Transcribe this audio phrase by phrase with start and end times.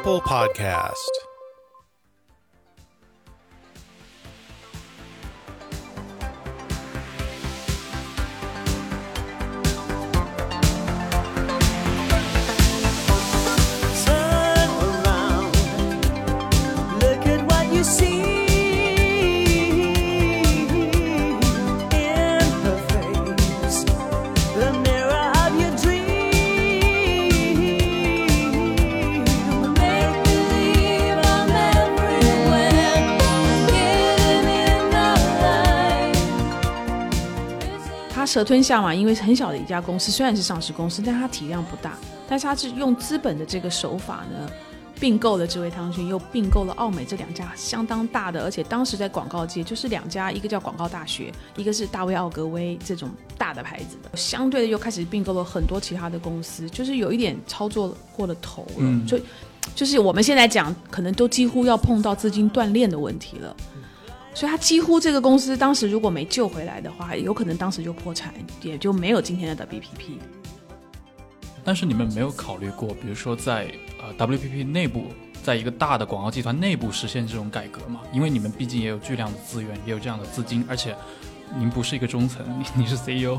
[0.00, 1.29] Ample Podcast.
[38.30, 41.98] 蛇吞象嘛，因为很小的一家公司，虽然是上市公司，但它体量不大，
[42.28, 44.48] 但是它是用资本的这个手法呢，
[45.00, 59.18] 并购了智慧汤逊，又并购了奥美这两家相当大的，而且当时在广告界就是两家，一个叫广告大学，一个是大卫奥格威这种大的牌子的，相对的又开始并购了很多其他的公司，就是有一点操作过了头了，嗯就
[59.74, 63.56] 就是我们现在讲，可能都几乎要碰到资金断裂的问题了。
[64.32, 70.18] 所以他几乎这个公司当时如果没救回来的话，有可能当时就破产，也就没有今天的 WPP。
[71.62, 73.70] 但是你们没有考虑过，比如说在
[74.00, 75.06] 呃 WPP 内部，
[75.42, 78.00] 在一个大的广告集团内部实现这种改革吗？
[78.12, 80.96] 因为你们毕竟也有巨量的资源，也有这样的资金，而且
[81.58, 83.38] 您不是一个中层，你你是 E CEO，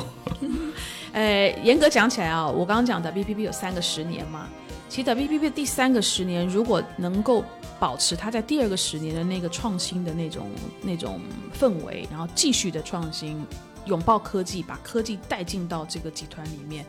[1.14, 4.48] 呃，严格讲起来啊，我刚刚讲的 WPP 有三个十年嘛，
[4.92, 7.46] 其实 WPP 第三个十年如果能够
[7.80, 10.50] 保持它在第二个十年的那个创新的那种
[10.82, 11.22] 那种
[11.58, 13.42] 氛围，然后继续的创新，
[13.86, 16.86] 拥抱科技，把科技带进到这个集团里面，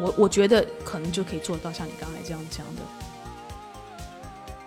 [0.00, 2.82] 我我觉得可能就可以做到像你刚才这样讲的。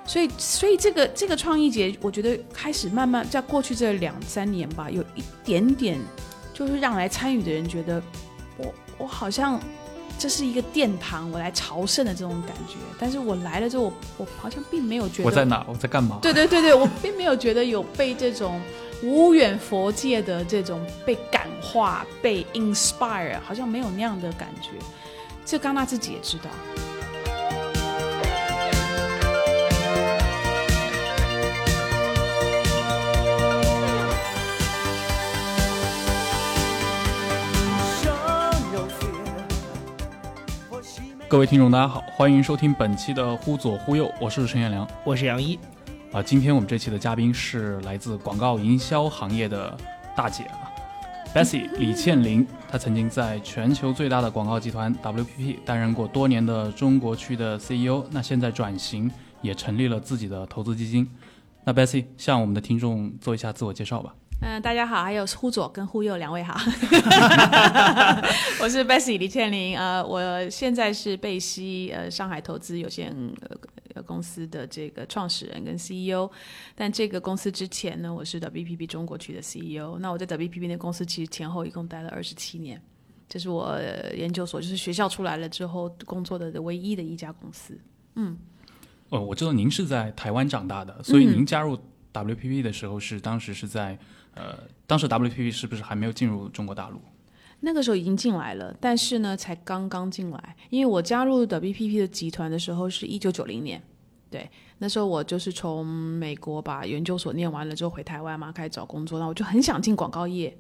[0.06, 6.00] 所以，所以这个这个创意节，我觉得开始慢慢在过去这两三年吧，有一点点，
[6.54, 8.02] 就是让来参与的人觉得，
[8.58, 9.60] 我我好像
[10.20, 12.76] 这是一个殿堂，我来朝圣的这种感觉。
[13.00, 15.66] 但是我来了之后，我我好像并没有觉得我在哪？
[15.68, 16.20] 我在干嘛？
[16.22, 18.60] 对对对对，我并没有觉得有被这种
[19.04, 24.70] 无远佛界的这种被感化、被 inspire，好像没有那样的感觉。
[25.46, 26.50] 这刚娜自己也知道。
[41.30, 44.88] 各位听众，大家好，欢迎收听本期的《忽左忽右》，我是陈彦良。
[45.04, 45.60] 我是杨一，
[46.14, 49.78] 啊，今天我们这期的嘉宾是来自广告营销行业的
[50.16, 50.72] 大姐啊
[51.36, 52.48] ，Bessie 李倩玲。
[52.70, 59.12] 她曾经在全球最大的广告集团 WPP 担任过多年的中国区的 CEO，那现在转型
[59.42, 61.06] 也成立了自己的投资基金。
[61.66, 64.16] 那 Bessie 向我们的听众做一下自我介绍吧。
[64.40, 66.54] 嗯，大家好，还有忽左跟忽右两位好，
[68.62, 73.14] 我是 Bessie 李倩玲，呃，我现在是贝西呃上海投资有限
[73.94, 76.30] 呃公司的这个创始人跟 CEO，
[76.76, 82.80] 但这个公司之前呢，我是 WPP 中国区的 CEO，那我在 WPP 那公司其实前后一共待了二十七年，
[83.28, 87.78] 这是我呃研究所就是学校出来了之后工作的唯一的一家公司。
[88.14, 88.38] 嗯，
[89.10, 91.78] 哦，我知道您是在台湾长大的，所以嗯您加入
[92.14, 93.98] WPP 的时候是当时是在
[94.38, 97.00] 呃，当时 WPP 是不是还没有进入中国大陆？
[97.60, 100.56] 那个时候已经进来了，但是呢，才刚刚进来。
[100.70, 103.82] 因为我加入 WPP 的集团的时候是一九九零年，
[104.30, 104.48] 对，
[104.78, 110.56] 那时候我就是从美国把研究所念完了之后回台湾嘛，开始找工作，那我就很想进广告业。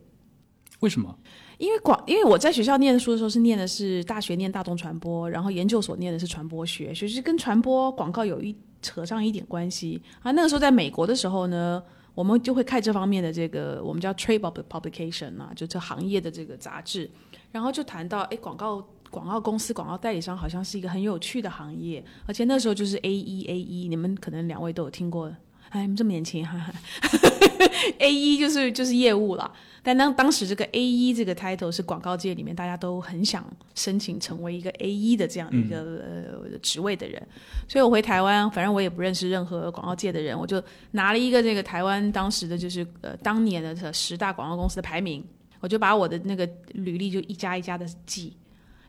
[0.79, 1.15] 为什么？
[1.57, 10.31] 因为广，因为我在学校念书的时候是念的是大学念大众传播，然后研究所念的是传播学，其实跟传播广告有一扯上一点关系啊。
[10.31, 11.81] 那个时候在美国的时候呢，
[12.17, 17.07] 我们就会看这方面的这个我们叫 trade publication 啊，就这行业的这个杂志，
[17.51, 18.83] 然后就谈到哎广告。
[19.09, 25.33] 广告公司、广告代理商好像是一个很有趣的行业，而且那时候就是 A E A E，，你们可能两位都有听过。
[25.69, 26.73] 哎，你们这么年轻，哈哈。
[27.99, 29.51] A 一就是就是业务了，
[29.81, 33.45] 但当当时这个 A 一这个 title 是广告界里面大家都很想
[33.75, 37.25] 申请成为一个 A 一的这样一个、呃职位的人，
[37.67, 40.61] 所以我回台湾，反正我也不认识任何广告界的人，我就
[40.91, 45.23] 拿了一个这个台湾当时的就是呃当年的这十大广告公司的排名，
[45.59, 48.35] 我就把我的那个履历就一家一家的记，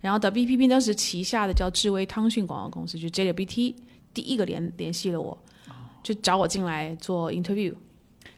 [0.01, 3.75] 然后 WPP 当时旗下的叫智威汤逊广告公司，就 JWT
[4.13, 5.37] 第一个联联系了我，
[6.09, 7.71] 就找我进来做 interview。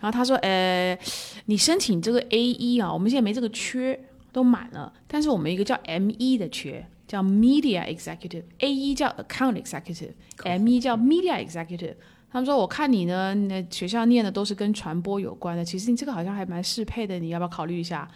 [0.01, 0.99] 然后他说：“呃，
[1.45, 3.97] 你申请这个 A 一啊，我们现在没这个缺，
[4.33, 4.93] 都满了。
[5.07, 11.95] 但是我们一个叫 M 一的缺，叫 Media Executive，A 一叫 Account Executive，M 一叫 Media Executive。
[12.33, 18.11] 他们说，我看你呢，那学校念的都是跟传播有关的，其实你这个好像还蛮适配的，你要不要考虑一下？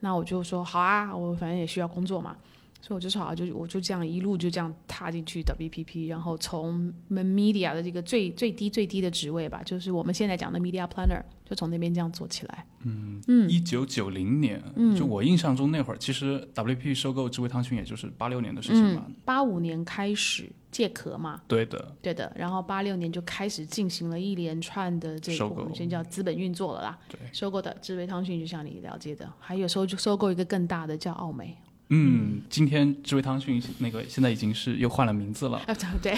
[0.00, 2.36] 那我就说好啊，我反正也需要工作嘛。
[2.80, 12.64] 所以我就是好，就我就这样一路就这样踏进去 WPP，然后从 media 的这个最最低最低的职位吧，就是我们现在讲的 media planner，就从那边这样做起来。
[12.84, 14.62] 嗯嗯一九九零年，
[14.96, 19.06] 就我印象中那会儿，其实 WPP 收购智慧汤逊也就是八六年的事情嘛。
[19.24, 26.98] 八五年开始借壳嘛，对的，对的，然后八六年就开始进行了一连串的这个我们先叫资本运作了啦。
[27.08, 31.56] 对，收购的智慧汤逊就像你了解的，还有时候就收购一个更大的叫奥美。
[31.90, 35.58] 嗯，今天智慧汤逊那个现在已经是又换了名字了。
[35.66, 36.14] 啊， 对，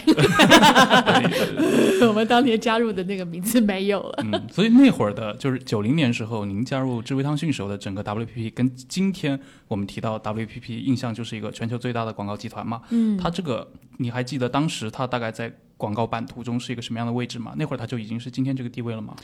[1.99, 4.25] 对 我们当年加入的那个名字没有了。
[4.25, 9.39] 嗯，所以那会儿的就是九零年时候，您加入智慧汤逊时候的整个 WPP，跟今天
[9.69, 12.83] 我们提到 WPP 印象就是一个全球最大的广告集团嘛。
[12.91, 17.55] 嗯，它这个你还记得当时它大概在广告版图中是一个什么样的位置吗？
[17.57, 19.15] 那会儿它就已经是今天这个地位了吗？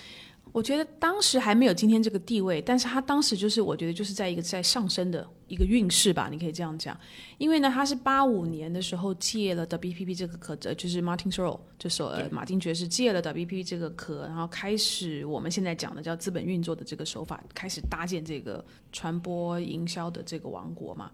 [0.57, 6.99] 我觉得当时还没有今天这个地位，但是他当时就是我觉得就是在一个在上升的一个运势吧，你可以这样讲。
[7.37, 21.11] 因为呢，他是八五年的时候借了 WPP 这个壳，呃，就是 Martin Sorrell 就说呃马丁爵士借了 WPP 这个壳，然后开始我们现在讲的叫资本运作的这个手法，开始搭建这个传播营销的这个王国嘛。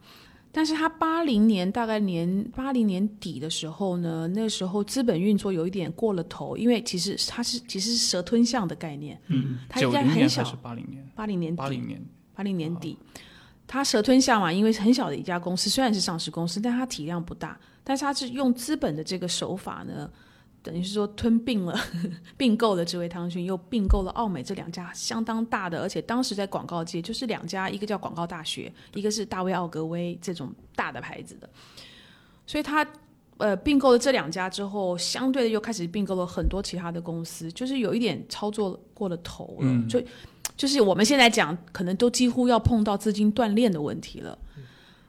[0.54, 10.44] 但是他八零年大概年八零年底的时候呢，那时候资本运作有一点过了头，因为其实它是其实是蛇吞象的概念，嗯，他应九该很小。
[10.62, 11.10] 八零年？
[11.14, 11.56] 八零年底。
[11.56, 12.04] 八零年，
[12.34, 12.98] 八零年底，
[13.66, 20.10] 它蛇吞象嘛，因为很小的一家公司，虽然是上市公司，但它体量不大，但是它是用资本的这个手法呢，
[20.62, 21.78] 等于是说吞并了
[22.36, 31.48] 并购了智慧汤逊，又并购了奥美这两家相当大的，而且当时在广告界就是两家，一个叫广告大学，一个是大卫奥格威这种大的牌子的，
[32.46, 32.86] 所以他。
[33.38, 40.00] 呃，并购了这两家之后，相对的又开始并购了很多其他的公司，就是有一点操作过了头了，嗯就
[40.56, 44.38] 就是我们现在讲，可能都几乎要碰到资金断裂的问题了。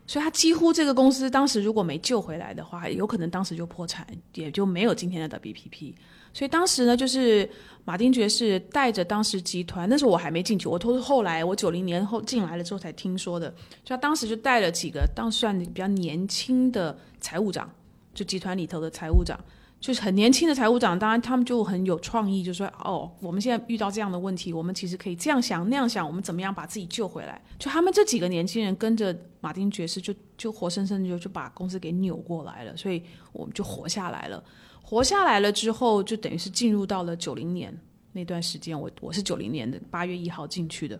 [0.05, 5.94] 所以他几乎这个公司当时如果没救回来的话，有可能当时就破产，也就没有今天的 WPP。
[6.33, 7.47] 所以当时呢，就是
[7.85, 13.50] 马丁爵士带着当时集团，那时候我还没进去，我都是后来我九零年后进来了之后才听说的。
[13.83, 17.71] 就他当时就带了几个当算比较年轻的财务长，
[18.13, 19.39] 就集团里头的财务长，
[19.83, 27.41] 就是很年轻的财务长，当然他们就很有创意，就说哦，我们现在遇到这样的问题，我们其实可以这样想那样想，我们怎么样把自己救回来？
[27.59, 33.03] 就他们这几个年轻人跟着马丁爵士就，就活生生的就就把公司给扭过来了，所以
[33.33, 34.41] 我们就活下来了。
[34.81, 37.77] 活下来了之后，就等于是进入到了九零年
[38.13, 40.97] 那段时间，我我是九零年的八月一号进去的，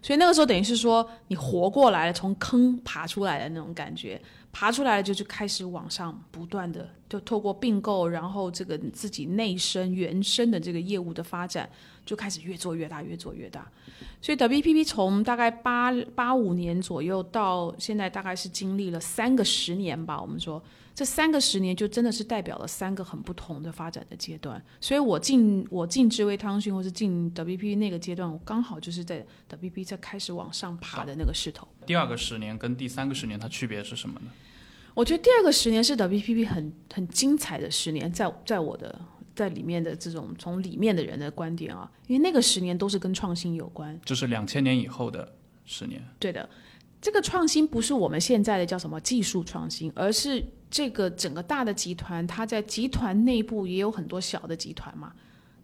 [0.00, 4.18] 所以那个时候等于是说你活过来了，从坑爬出来的那种感觉。
[4.54, 11.68] 爬出来了，就就开始往上不断的，就透过并购，然后这个自己内生原生的这个业务的发展，
[12.06, 13.68] 就开始越做越大，越做越大。
[14.22, 20.22] 所以 WPP 从大概八八五年左右到现在，大概是经历了三个十年吧。
[20.22, 20.62] 我们说
[20.94, 24.64] 这三个十年就真的是代表了三个很不同的发展的阶段。
[24.80, 31.66] 所以我进我进智慧汤逊或是进 WPP 那个阶段，我刚好就是在 WPP 在开始往上爬的那个势头。
[31.84, 34.30] 第二个十年跟第三个十年它区别是什么呢？
[34.94, 38.98] 我觉得第二个十年是 WPP 很很精彩的十年，在在我的
[39.34, 44.00] 在里面的这种从里面的人的观点啊，因为那个十年都是跟创新有关。
[44.04, 46.00] 就是两千年以后的十年。
[46.20, 46.48] 对的，
[47.00, 55.12] 这个创新不是我们现在的叫什么技术创新，而是这个整个大的集团，它在集团内部也有很多小的集团嘛。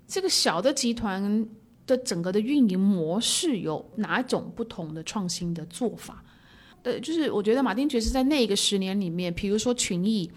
[0.08, 1.48] 这个小的集团
[1.86, 6.24] 的整个的运营模式有哪种不同的创新的做法？
[6.82, 10.30] 对，就是我觉得马丁爵士在那个十年里面，比如说群艺，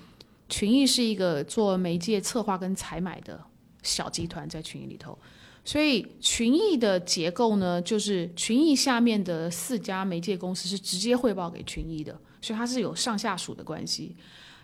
[0.50, 3.40] 群艺是一个做媒介策划跟采买的
[3.82, 5.18] 小集团，在群艺里头。
[5.66, 14.14] 所以群艺的结构呢，就是群艺下面的四家媒介公司是直接汇报给群艺的，所以它是有上下属的关系。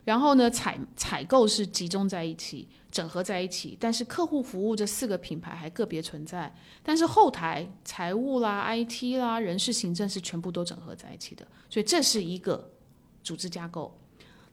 [0.05, 6.53] 然后呢，采采购是集中在一起，整合在一起，但是客户服务这四个品牌还个别存在。
[6.81, 12.71] 但是后台财务啦、IT 啦、人事行政是全部都整合在一起的，所以这是一个
[13.23, 13.95] 组织架构。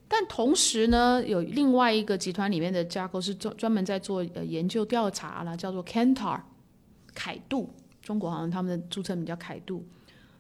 [0.08, 6.40] 但同时呢，有另外一个集团里面的架构是专专门在做呃研究调查啦，叫做 Kantar
[7.14, 7.70] 凯度，
[8.02, 9.84] 中国好像他们的注册名叫凯度。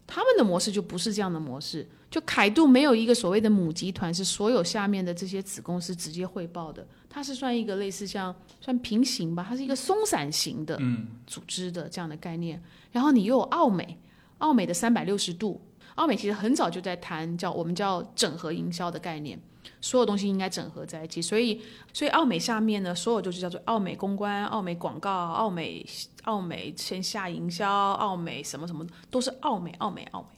[0.06, 1.84] 他们的模式就不是这样的模式，
[2.16, 10.80] 就凯度没有一个所谓的母集团，是所有下面的这些子公司直接汇报的，它是算一个类似像算平行吧，它是一个松散型的
[11.26, 12.62] 组织的这样的概念。
[12.90, 13.98] 然后你又有奥美，
[14.38, 15.60] 奥美的三百六十度，
[15.96, 19.38] 奥美其实很早就在谈叫我们叫整合营销的概念，
[19.82, 21.20] 所有东西应该整合在一起。
[21.20, 21.60] 所以，
[21.92, 25.84] 所以奥美下面呢，所有就是叫做奥美公关、奥美广告、奥美
[26.22, 30.28] 奥美线下营销、奥美什么什么，都是奥美、奥美、奥美。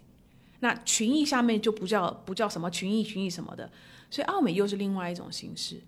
[0.60, 3.70] 那群益下面就不叫不叫什么群益群益什么的，
[4.10, 5.80] 所以奥美又是另外一种形式。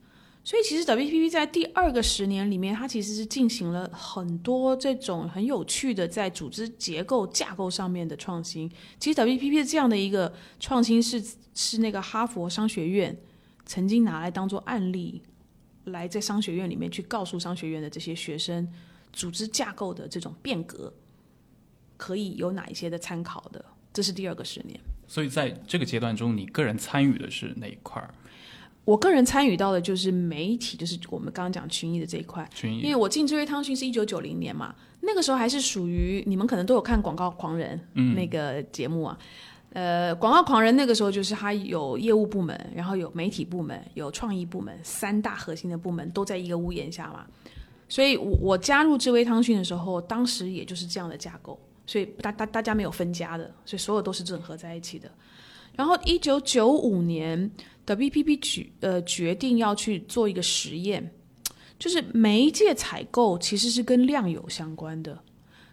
[0.43, 8.71] 所以其实 WPP 在第二个十年里面，它其实是进行了很多这种很有趣的在组织结构架构上面的创新。
[8.99, 11.23] 其实 WPP 这样的一个创新是
[11.55, 13.15] 是那个哈佛商学院
[13.67, 15.23] 曾经拿来当做案例，
[15.85, 18.67] 来在商学院里面去告诉商学院的这些学生，
[19.13, 20.95] 组织架构的这种变革
[21.99, 23.63] 可以有哪一些的参考的。
[23.93, 24.79] 这是第二个十年。
[25.07, 28.15] 所以在这个阶段中，你个人参与的是哪一块儿？
[28.85, 32.49] 我个人参与到的就是媒体，就是我们刚刚讲群艺的这一块。
[32.55, 37.79] 群艺因为我进智慧汤讯是一九九零年嘛，那个时候还是属于你们可能都有看《广告狂人》
[38.15, 39.19] 那个节目啊。
[39.73, 47.25] 呃，《广告狂人》那个时候就是他有业务部门，然后有媒体部门，有创意部门，三大核心的部门都在一个屋檐下嘛。
[47.89, 55.11] 所以我我加入智慧汤讯的时候，当时也就是这样的架构，所以大大大家没有分家的，所以所有都是整合在一起的。
[55.75, 57.51] 然后一九九五年
[57.85, 61.13] ，WPP 决呃决定要去做一个实验，
[61.81, 65.21] 就是媒介采购其实是跟量有相关的，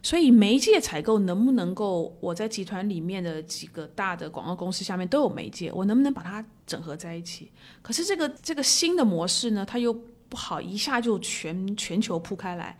[0.01, 7.51] 所以媒介采购能不能够我在集团里面的几个大的广告公司下面都有媒介，我能不能把它整合在一起？
[7.83, 12.75] 可是这个这个新的模式呢，它又不好一下就全全球铺开来，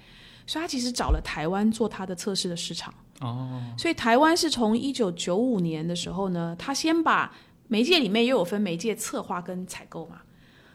[0.48, 2.92] 所以它其实找了台湾做它的测试的市场。
[3.22, 7.34] 哦，所以台湾是从一九九五年的时候呢，他先把
[7.68, 10.22] 媒介里面又有分媒介策划跟采购嘛，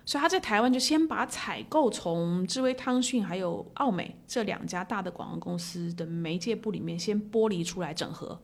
[0.04, 8.40] 所以他在台湾就先把采购从智威汤逊还有奥美这两家大的广告公司的媒介部里面先剥离出来整合，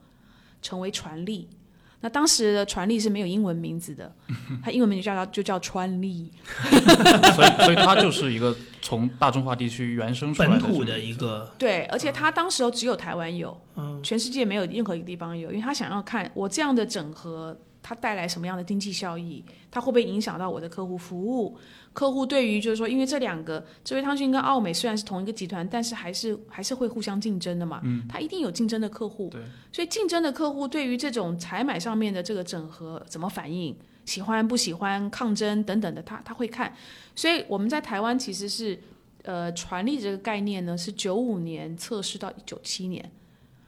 [0.61, 1.49] 成为传力。
[2.01, 4.09] 那当时的传力是没有英文名字的，
[4.63, 6.31] 他英文名就叫就叫川力。
[7.35, 17.57] 所以所以他就是一个从大中华地区原生出来的本土的一个，对，而且他当时候只有台湾有，嗯，全世界没有任何一个地方有，因为他想要看我这样的整合，
[17.89, 21.57] 它带来什么样的经济效益，它会不会影响到我的客户服务？
[21.91, 29.41] 客户对于就是说，因为这两个智慧汤逊跟奥美虽然是同一个集团，但是还是还是会互相竞争的嘛，嗯，它一定有竞争的客户，对，
[29.71, 33.75] 所以竞争的客户对于这种采买上面的这个整合怎么反应？
[34.05, 36.71] 喜欢不喜欢抗争等等的，他他会看，
[37.15, 38.79] 所以我们在台湾其实是
[39.23, 43.11] 呃传力这个概念呢是九五年测试到一九七年，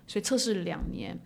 [0.06, 1.20] 所以测试了两年，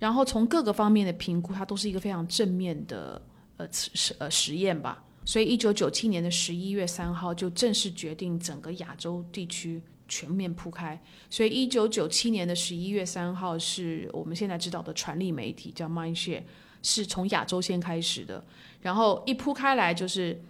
[0.00, 3.22] 然后从各个方面的评估，它都是一个非常正面的
[3.56, 5.04] 呃实呃实验吧。
[5.24, 11.00] 所以一九九七年的十一月三号就正式决定整个亚洲地区全面铺开。
[11.28, 16.42] 所以一九九七年的十一月三号是我们现在知道的传力媒体叫 Mindshare，
[16.82, 18.44] 是从亚洲先开始的，
[18.80, 20.42] 然后一铺开来就是。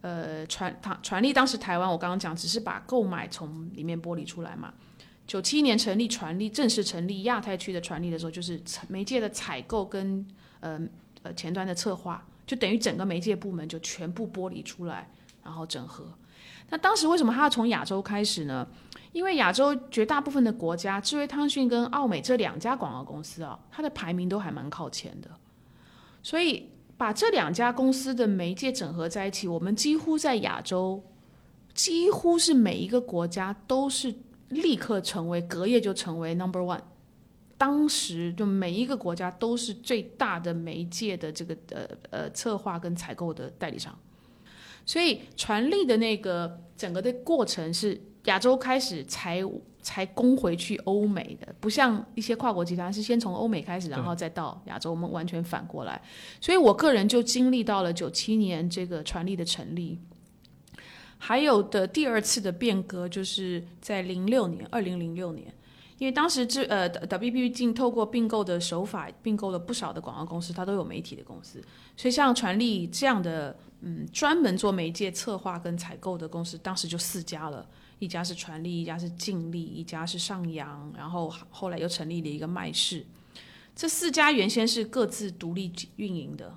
[0.00, 4.72] 呃，传传传力当时台湾，我刚刚讲只是把购买从里面剥离出来嘛。
[5.28, 10.26] 九七年成立传力，正式成立亚太区的传力的时候，就是媒介的采购跟
[10.60, 10.80] 呃
[11.22, 15.08] 呃前端的策划，就等于整个媒介部门就全部剥离出来，
[15.44, 16.06] 然后整合。
[16.70, 18.66] 那当时为什么他要从亚洲开始呢？
[19.12, 25.30] 因为亚洲绝大部分的国家，智慧汤讯跟奥美这两家广告公司啊，它的排名都还蛮靠前的，
[26.22, 31.02] 所以把这两家公司的媒介整合在一起，我们几乎在亚洲，
[31.74, 34.14] 几乎是每一个国家都是
[34.50, 36.80] 立刻成为隔夜就成为 number one。
[37.56, 43.92] 当时就每一个国家都是最大的媒介的这个呃呃策划跟采购的代理商，
[44.86, 49.42] 所以传力的那个整个的过程是亚洲开始才
[49.82, 56.00] 才攻回去欧美的，不像一些跨国集团是先从欧美开始，然后再到亚洲，我们完全反过来。
[56.40, 59.98] 所以我个人就经历到了九七年这个传力的成立，
[61.18, 65.52] 还有的第二次的变革就是在零六年，二零零六年。
[65.98, 71.60] 因为当时这呃 WPP 竟透过并购的手法并购了不少的广告公司，它都有媒体的公司，
[71.96, 83.04] 所以像传力这样的嗯专门做媒介策划跟采购的公司，当时就四家了，一家是传力，一家是劲力，一家是上扬，然后后来又成立了一个麦氏，
[83.74, 86.54] 这四家原先是各自独立运营的。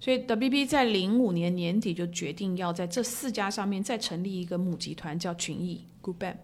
[0.00, 6.36] 所以 WPP 在零五年年底就决定要在这四家上面再成立一个母集团，叫群益 Group M，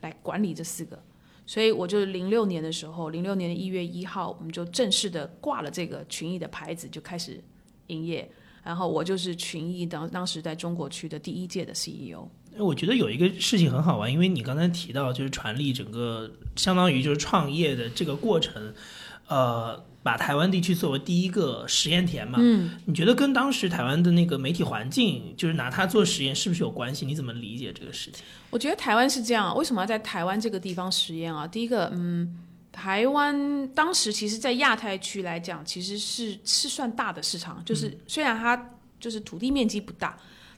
[0.00, 1.02] 来管理这四个。
[1.44, 7.42] 所以我就零六年的时候，零六年的一月一号，我们就正式的挂了这个群益的牌子，就开始
[7.88, 8.30] 营业。
[8.62, 12.28] 然后我就是群益当当时在中国区的第一届的 CEO。
[12.58, 18.72] 我觉得有一个事情很好玩，因为你刚才提到就是传力整个相当于就是创业的这个过程，
[19.32, 22.38] 呃，把台湾地区作为第一个实验田嘛。
[22.42, 27.06] 嗯，你觉得跟当时台湾的那个媒体环境，就是拿它做实验，是不是有关系？
[27.06, 28.22] 你怎么理解这个事情？
[28.50, 31.46] 我觉得台湾是这样，为什么要在台湾这个地方实验啊？
[31.46, 32.38] 第一个，嗯，
[32.70, 38.70] 台湾当时其实，在亚太区来讲，其实是是算大的市场，就是虽然它
[39.00, 40.14] 就是土地面积不大，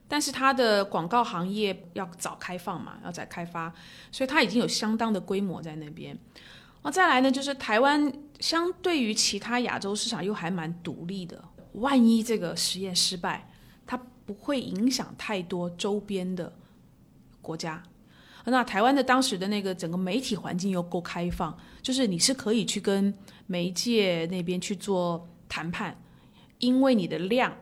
[0.09, 3.73] 但是它的广告行业要早开放嘛，要早开发，
[4.11, 6.19] 所以它已经有相当的规模在那边。
[6.85, 13.51] 那再来呢，就是台湾相对于其他亚洲市场又还蛮独立的，万一这个实验失败，
[13.87, 16.53] 它不会影响太多周边的
[17.41, 17.83] 国家。
[18.45, 23.13] 那台湾的当时的那个整个媒体环境又够开放，就是你是可以去跟
[23.47, 25.99] 媒介那边去做谈判，
[26.59, 27.57] 因为你的量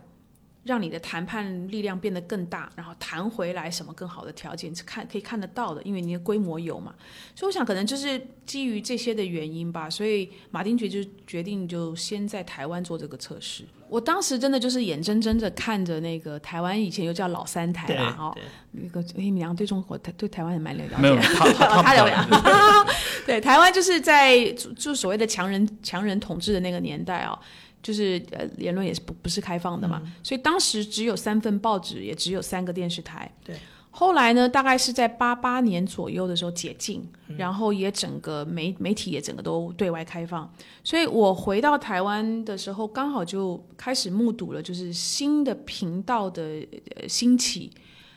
[0.65, 6.95] 让你的谈判力量变得更大，然后谈回来什么更好的条件是看可以看得到的，因为你的规模有嘛。
[7.35, 13.65] 所以我想可能就是基于这些的原因吧，所以马丁爵就决定就先在台湾做这个测试。
[13.89, 22.93] 我当时真的就是眼睁睁的看着那个台湾以前又叫老三台对啦，哈，对那个黑米良对中国对台湾也蛮了解，没有他了解。
[23.27, 27.39] 对，台湾就是在就就所谓的强人强人统治的那个年代啊、
[27.83, 33.31] 就是呃言论也是不不是开放的嘛，所以当时只有三份报纸，也只有三个电视台。
[33.45, 33.57] 对。
[33.95, 40.51] 后来呢，大概是在八八年左右的时候解禁，然后也整个媒媒体也整个都对外开放，
[40.83, 47.71] 所以我回到台湾的时候，刚好就开始目睹了就是新的频道的呃兴起。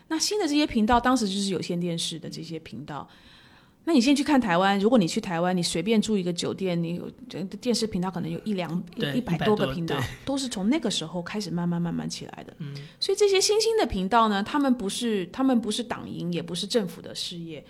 [0.07, 3.05] 那新的这些频道，当时就是有线电视的这些频道。
[3.87, 12.53] 那你现在去看台湾，如果你去台湾，你随便住一个酒店，你有这电视频道可能有一两一百多多个频道，都是从那个时候开始慢慢慢慢起来的。
[12.57, 17.63] 嗯， 所以这些新兴的频道呢，他们不是他们不是党营，也不是政府的事业，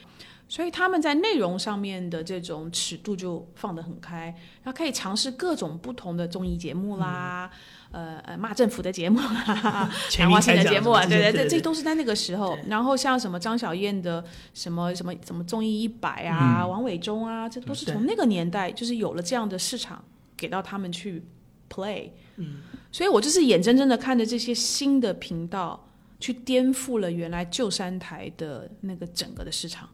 [0.48, 7.52] 所以他们在内容上面的这种尺度就放得很开，然后可以尝试各种不同的综艺节目啦，
[7.96, 9.18] 呃呃骂政府的节目
[10.12, 12.58] 谈话性的节目啊，对对，对这都是在那个时候。
[12.68, 14.22] 然后像什么张小燕的
[14.54, 20.04] 什么什么什么综艺一百啊，王伟忠啊，这都是从那个年代就是有了这样的市场
[20.36, 21.24] 给到他们去
[21.70, 22.10] play。
[22.36, 22.58] 嗯，
[22.92, 25.88] 所以我就是眼睁睁的看着这些新的频道
[26.20, 29.88] 去颠覆了原来旧三台的那个整个的市场。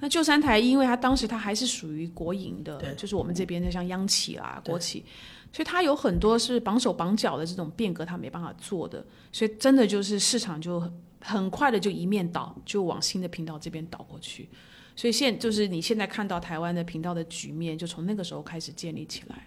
[0.00, 4.72] 那旧三台，因为它当时它还是属于国营的，就是我们这边的像央企啦、对。
[4.72, 5.04] 国企，
[5.52, 14.48] 所以它有很多是绑手绑脚的这种变革，它没办法做的，所以真的就是市场就很很快的就一面倒，就往新的频道这边倒过去。
[14.94, 19.46] 所以现就是你现在看到台湾的频道的局面，就从那个时候开始建立起来。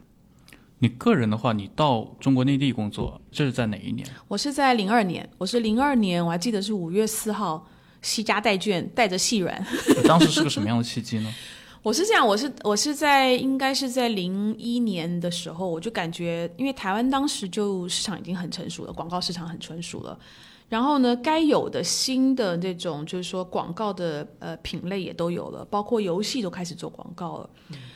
[0.80, 4.08] 你个人的话，你到中国内地工作，这是在哪一年？
[4.28, 7.68] 我是在零二年，我是零二年，我还记得是五月四号，
[8.02, 9.64] 西家带卷，带着细软。
[10.06, 11.32] 当时是个什么样的契机呢？
[11.84, 20.18] 我是这样，我是我是在应该是在零一年的时候，我就感觉，因为台湾当时就市场已经很成熟了，广告市场很成熟了。
[20.70, 27.50] 然后呢，该有的新的这种就是说广告的呃品类也都有了，包括游戏都开始做广告了。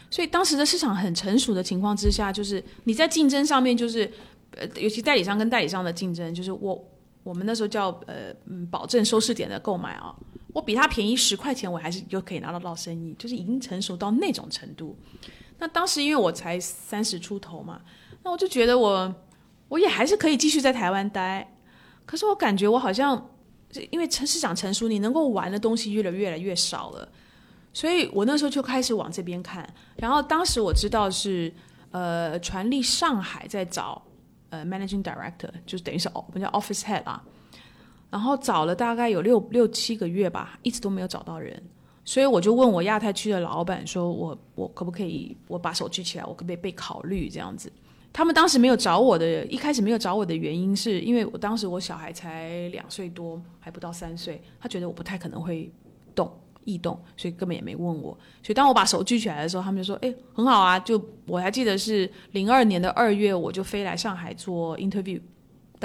[0.10, 4.12] 所以当时的市场很成熟的情况之下，就是你在竞争上面，就是
[4.58, 6.84] 呃，尤其代理商跟代理商的竞争，就是我
[7.24, 8.36] 我们那时候叫呃
[8.70, 10.14] 保证收视点的购买啊，
[10.56, 14.98] 我比他便宜十块钱，我还是就可以拿得到生意，就是已经成熟到那种程度。
[15.58, 17.82] 那当时因为我才三十出头嘛，
[18.24, 19.14] 那我就觉得我
[19.68, 21.54] 我也还是可以继续在台湾待，
[22.06, 23.32] 可是我感觉我好像
[23.92, 27.06] 因为成市场成熟，你能够玩的东西越来越来越少了，
[27.74, 29.70] 所以我那时候就开始往这边看。
[29.98, 31.54] 然后当时我知道是
[31.92, 34.02] 呃传力上海在找
[34.52, 37.22] 呃 managing director，就是等于是我们叫 office head 啊。
[38.10, 41.62] 然后找了大概有六六七个月吧，一直都没有找到人，
[42.06, 47.72] 所以我就问我亚太区的老板说，我我可不可以我把手举起来，我可不可以被考虑这样子？
[48.14, 55.70] 他们当时没有找我的，一开始没有找我的原因是因为我当时我小孩才两岁多，还不到三岁，他觉得我不太可能会
[56.16, 56.32] 动
[56.64, 58.18] 异动，所以根本也没问我。
[58.42, 65.20] 所以当我把手举起来的时候，他们就说：“哎、很好啊！”就我还记得是零二年的二月，我就飞来上海做 interview。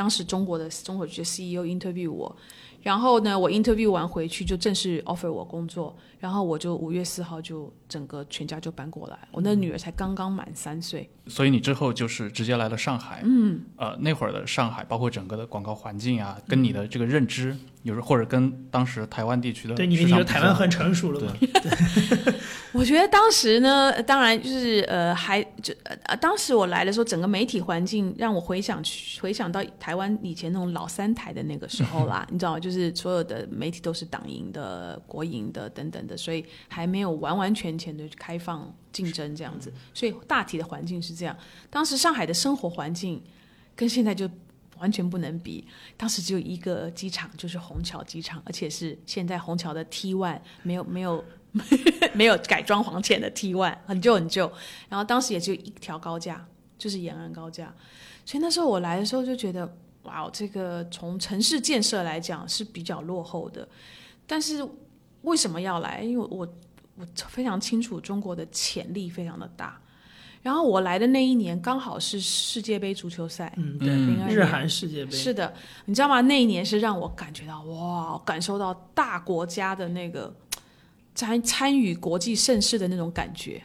[0.00, 2.34] 当时中国的中国区的 CEO interview 我，
[2.80, 13.20] 然后呢，我 interview 完回去就正式 offer 我工作，然后我就五月四号就整个全家就搬过来，我那女儿才刚刚满三岁，所以你之后就是直接来了上海。
[13.24, 21.34] 嗯，呃，那会儿的上海，包括整个的广告环境啊，跟你的这个认知，有时或者跟当时台湾地区的对，你市你场比较说台湾很成熟了嘛？
[22.72, 32.60] 我觉得当时呢，呃当然就是呃，还就呃呃，当时我来的时候，整个媒体环境让我回想去回想到台湾以前那种老三台的那个时候啦， 你知道？
[32.60, 41.34] 就是所有的媒体都是党营的、国营的等等的，所以还没有完完全全的开放竞争这样子，所以大体的环境是这样。
[41.70, 43.22] 当时上海的生活环境
[43.74, 44.28] 跟现在就
[44.78, 45.66] 完全不能比。
[45.96, 51.24] 当时只有一个机场，就是虹桥机场，而且是现在虹桥的 T one，没有没有
[52.14, 54.50] 没有改装潢前的 T One， 很旧很旧。
[54.88, 56.46] 然后当时也只有一条高架，
[56.78, 57.74] 就是延安高架。
[58.24, 63.68] 所以那时候我来的时候就觉得，哇，这个从城市建设来讲是比较落后的。
[64.26, 64.64] 但是
[65.22, 66.02] 为什么要来？
[66.02, 66.46] 因为我
[67.00, 69.80] 我非常清楚中国的潜力非常的大。
[70.42, 75.52] 然后我来的那一年刚好是世界杯足球赛，嗯，对，嗯日韩世界杯是的，
[75.84, 76.22] 你知道吗？
[76.22, 80.34] 那一年是让我感觉到哇，感受到大国家的那个
[81.14, 83.62] 参参与国际盛事的那种感觉。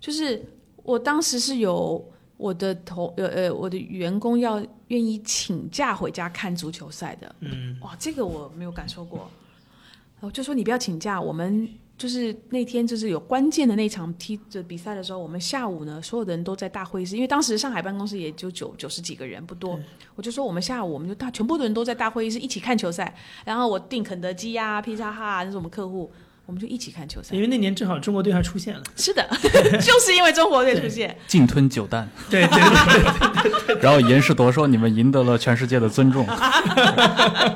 [0.00, 0.42] 就是
[0.82, 2.02] 我当时是有
[2.38, 9.30] 我的同呃呃我的员工要愿意请假回家看足球赛的，嗯，哇，这个我没有感受过。
[10.20, 19.78] 我就说你不要请假，我们就是那天就是有关键的那场踢的比赛的时候，我们下午呢所有的人都在大会议室，因为当时上海办公室也就九九十几个人，不多。
[20.14, 23.12] 我就说我们下午我们就大全部的人都在大会议室一起看球赛，
[23.44, 26.08] 然后我订肯德基呀、披萨哈啊，那是我们客户，
[26.46, 27.34] 我们就一起看球赛。
[27.34, 27.40] 因。
[27.40, 29.28] 为那年正好中国队还出现了，是的，
[29.82, 36.24] 就是因为中国队出现， 鲸吞九弹，对对对， 然后严世铎说你们赢得了全世界的尊重，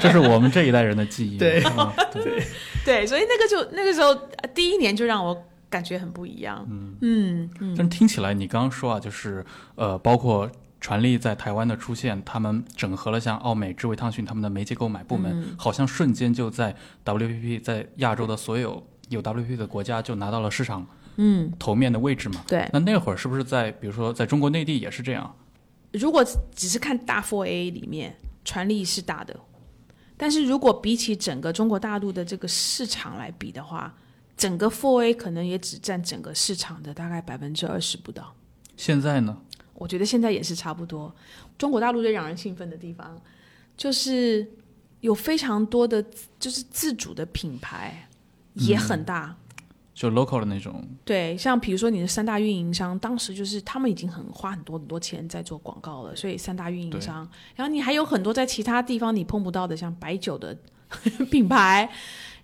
[0.00, 1.38] 这是我们这一代人的记忆。
[1.38, 1.62] 对。
[1.64, 2.42] 嗯对
[2.84, 6.66] 对，所以那个就那个时候呃第一年就让我感觉很不一样。
[6.70, 9.44] 嗯嗯嗯，但听起来你刚刚说啊，就是
[9.76, 22.42] 呃，包括传力在台湾的出现，他们整合了像奥美、智慧汤逊他们的媒介购买部门，嗯好像瞬间就在 WPP 在亚洲的所有有 WPP 的国家就拿到了市场嗯，头面的位置嘛。
[22.48, 22.68] 对。
[22.72, 25.34] 那那会儿是不是在比如说在中国内地也是这样？
[25.92, 29.38] 如果只是看大 Four A 里面，传力是大的，
[30.22, 33.92] 但是如果比起整个中国大陆的这个市场来比的话，
[34.36, 38.32] 整个 Four A 可能也只占整个市场的大概百分之二十不到。
[38.76, 39.36] 现在呢？
[39.74, 41.12] 我觉得现在也是差不多。
[41.58, 43.20] 中国大陆最让人兴奋的地方，
[43.76, 44.48] 就是
[45.00, 46.00] 有非常多的
[46.38, 48.08] 就是自主的品牌
[48.54, 49.36] 也很大。
[49.94, 60.56] 就 local 的那种，对，像比如说你的三大运营商，当时就是他们已经很花很多很多钱在做广告了，所以三大运营商，然后你还有很多在其他地方你碰不到的，像白酒的
[61.30, 61.90] 品牌，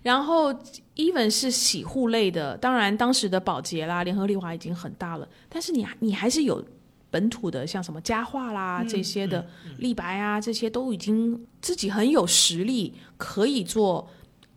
[0.03, 0.53] 然后
[0.95, 6.63] even 是洗护类的，当然当时的宝洁啦、联合利华已经很大了，但是你你还是有
[7.09, 9.47] 本土的，像什么佳化啦、这些的，
[9.79, 14.07] 立白啊这些都已经自己很有实力，可以做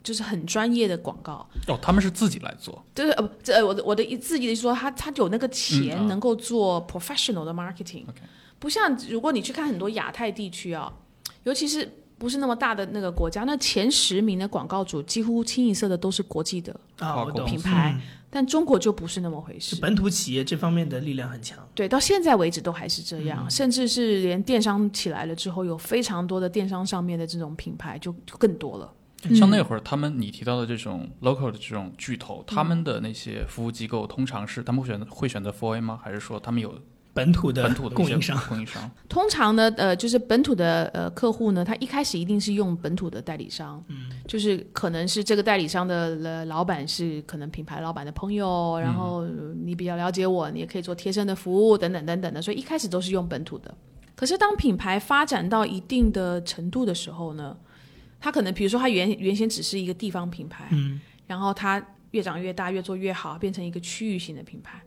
[0.03, 1.47] 就是很专业的广告。
[1.69, 8.05] 哦，他们是自己来做，就是呃不，这呃我的我的意自己的意思说，他他有那个嗯钱啊能够做 professional 的 marketing，、
[8.59, 10.93] 不像如果你去看很多亚太地区啊，
[11.45, 18.01] 尤其是不是那么大的那个国家，那前十名的广告主几乎清一色的都是国际的，啊，我懂品牌嗯
[18.35, 19.83] 但中国就不是那么回事就。
[19.83, 21.59] 本土企业这方面的力量很强。
[21.75, 28.91] 对，到现在为止都还是这嗯样，甚至是连电商起来了之后，有非常多的电商上面的这种品牌就就更多了。
[29.35, 36.01] 像那会儿他们你提到的这种 local 的这种巨头，他们的那些服务机构通常是他们会选择会选择 4A 吗？
[36.03, 36.75] 还是说他们有
[37.15, 38.91] 本土的本土的供应商，供应商？
[39.09, 53.73] 通常呢，呃，就是本土的呃客户呢，他一开始一定是用本土的代理商，嗯，就是可能是这个代理商的呃老板是可能品牌老板的朋友，然后呃你比较了解我，你也可以做贴身的服务等等等等的，所以一开始都是用本土的。
[54.17, 57.57] 可是当品牌发展到一定的程度的时候呢，
[58.23, 64.81] 它可能比如说他原原先只是一个地方品牌，嗯，然后他越长越大，越做越好，变成一个区域性的品牌，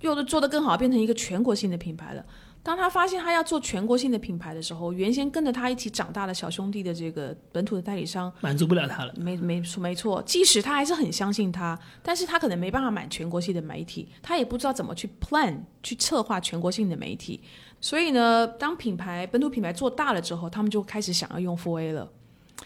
[0.00, 2.22] 又的做得更好，变成一个全国性的品牌了。
[2.62, 9.14] 当他发现他要做全国性的品牌的时候，原先跟着他一起长大的小兄弟的这个本土的代理商，满足不了他了。
[9.16, 17.40] 没没错没错，即使他还是很相信他，但是他可能没办法买全国性的媒体，他也不知道怎么去 plan 去策划全国性的媒体。
[17.82, 22.10] 所以呢，当品牌本土品牌做大了之后，他们就开始想要用 4A 了，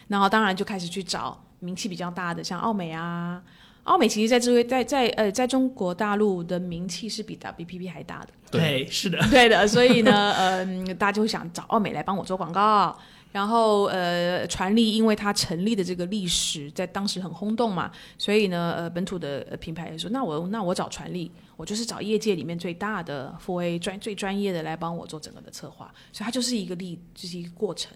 [0.07, 3.41] 然后当然就开始去找名气比较大的，像奥美啊。
[3.85, 12.95] 奥美其实在这位在在呃在中国大陆的名气是比 WPP 还大的，对，是的，对的，所以呢，呃， 大家就会想找奥美来帮我做广告。
[13.31, 27.95] 然后，呃，传力因为它成立的这个历史在当时很轰动嘛，所以呢，呃，本土的呃品牌也说，那我那我找传力，我就是找业界里面最大的 4A 专最专业的来帮我做整个的策划，所以它就是一个历，就是一个过程。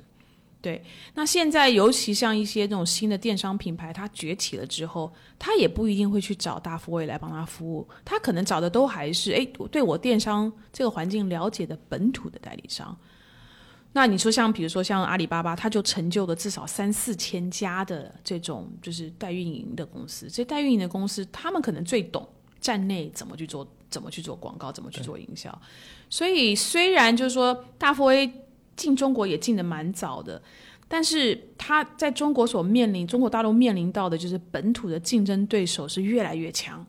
[0.63, 0.81] 对，
[1.13, 12.97] 那现在尤其像一些这种新的电商品牌，它崛起了之后，它也不一定会去找大 4A 来帮他服务，他可能找的都还是哎，对我电商这个环境了解的本土的代理商。
[13.91, 22.25] 那你说像比如说像阿里巴巴，它就成就了至少三四千家的这种就是代运营的公司，这代运营的公司，他们可能最懂
[22.61, 25.61] 站内怎么去做，怎么去做广告，怎么去做营销。
[26.09, 28.31] 所以虽然就是说大 4A
[28.75, 30.41] 进中国也进的蛮早的，
[30.87, 36.85] 但是它在中国所面临，中国大陆面临到的就是本土的竞争对手是越来越强，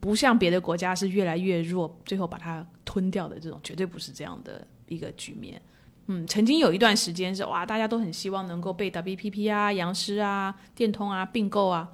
[0.00, 5.60] 不像别的国家是越来越弱，最后把它吞掉的这种，绝对不是这样的一个局面。
[6.06, 11.86] 嗯，曾经有一段时间是哇，大家都很希望能够被 WPP 啊、杨师啊、电通啊并购啊。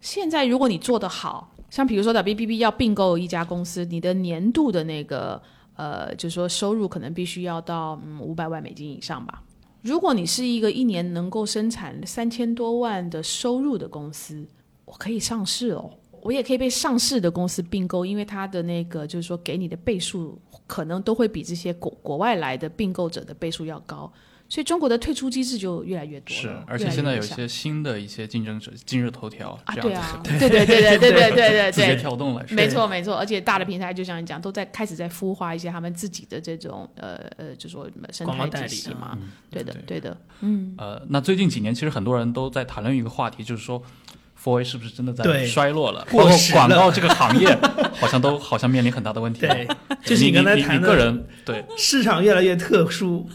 [0.00, 5.42] 现在如果你做得好，像比如说 WPP 要并购一家公司，你的年度的那个
[5.80, 9.42] 呃，就是说收入可能必须要到嗯五百万美金以上吧。
[9.80, 14.46] 如果你是一个一年能够生产三千多万的收入的公司，
[14.84, 15.90] 我可以上市哦，
[16.20, 24.12] 我也可以被上市的公司并购，因为它的那个就是说给你的倍数可能都会比这些国国外来的并购者的倍数要高，
[24.50, 26.34] 所以中国的退出机制就越来越多。
[26.34, 40.00] 是，而且现在有一些新的一些竞争者，今日头条啊，这对啊，样子，对对对对对对对对字节对，跳动来说，没错没错，而且大的平台就像你讲，都在开始在孵化一些他们自己的这种呃呃，就说生态代理体系嘛，嗯对的对对。
[40.00, 43.80] 的，嗯，呃，那最近几年其实很多人都在谈论一个话题，就是说。
[44.42, 46.00] ，for A 是不是真的在衰落了？
[46.06, 46.60] 包括过时了。
[46.60, 47.46] 广告这个行业，
[48.00, 49.40] 好像都好像面临很大的问题。
[49.40, 49.68] 对，
[50.02, 51.62] 就是你你刚才谈的个人对。
[51.76, 53.28] 市场越来越特殊，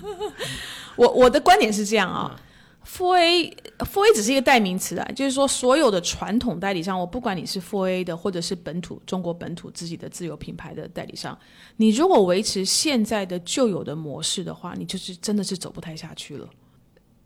[0.95, 2.39] 我我的观点是这样啊。
[2.87, 11.35] 4 A Four A 只是一个代名词啊，就是说所有的传统代理商，我不管你是 Four A 的，或者是本土中国本土自己的自有品牌的代理商，
[11.77, 16.47] 你如果维持现在的旧有的模式的话，你就是真的是走不太下去了。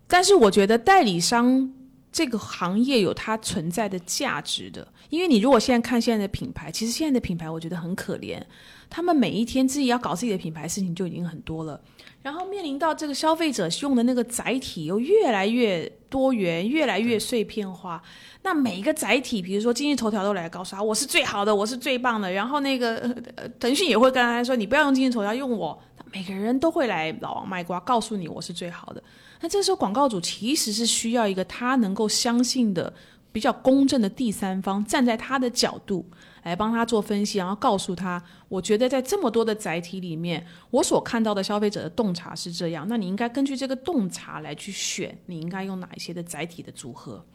[0.08, 1.70] 但是我觉得代理商
[2.10, 8.42] 这个行业有它存在的价值的，因为你如果现在看现在的品牌，其实现在的品牌我觉得很可怜，
[8.90, 11.82] 他们每一天自己要搞自己的品牌事情就已经很多了。
[12.22, 18.02] 然后面临到这个消费者用的那个载体又越来越多元，越来越碎片化。
[18.44, 22.32] 那每一个载体，比如说今日头条都来告诉他我是最好的，我是最棒的。
[22.32, 23.16] 然后那个
[23.60, 25.80] 腾讯也会跟他说，你不要用今日头条，用我。
[26.12, 29.04] 每个人都会来老王卖瓜，告诉你我是最好的。
[29.42, 32.92] 那这时候广告主其实是需要一个他能够相信的、
[33.32, 36.04] 比较公正的第三方，站在他的角度
[36.44, 47.26] 来帮他做分析，然后告诉他，我觉得在这么多的载体里面，我所看到的消费者的洞察是这样，那你应该根据这个洞察来去选，你应该用哪一些的载体的组合。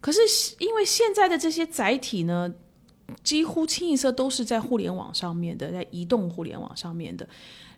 [0.00, 0.20] 可是
[0.58, 2.52] 因为现在的这些载体呢，
[3.22, 7.28] 几乎清一色都是在互联网上面的，在移动互联网上面的。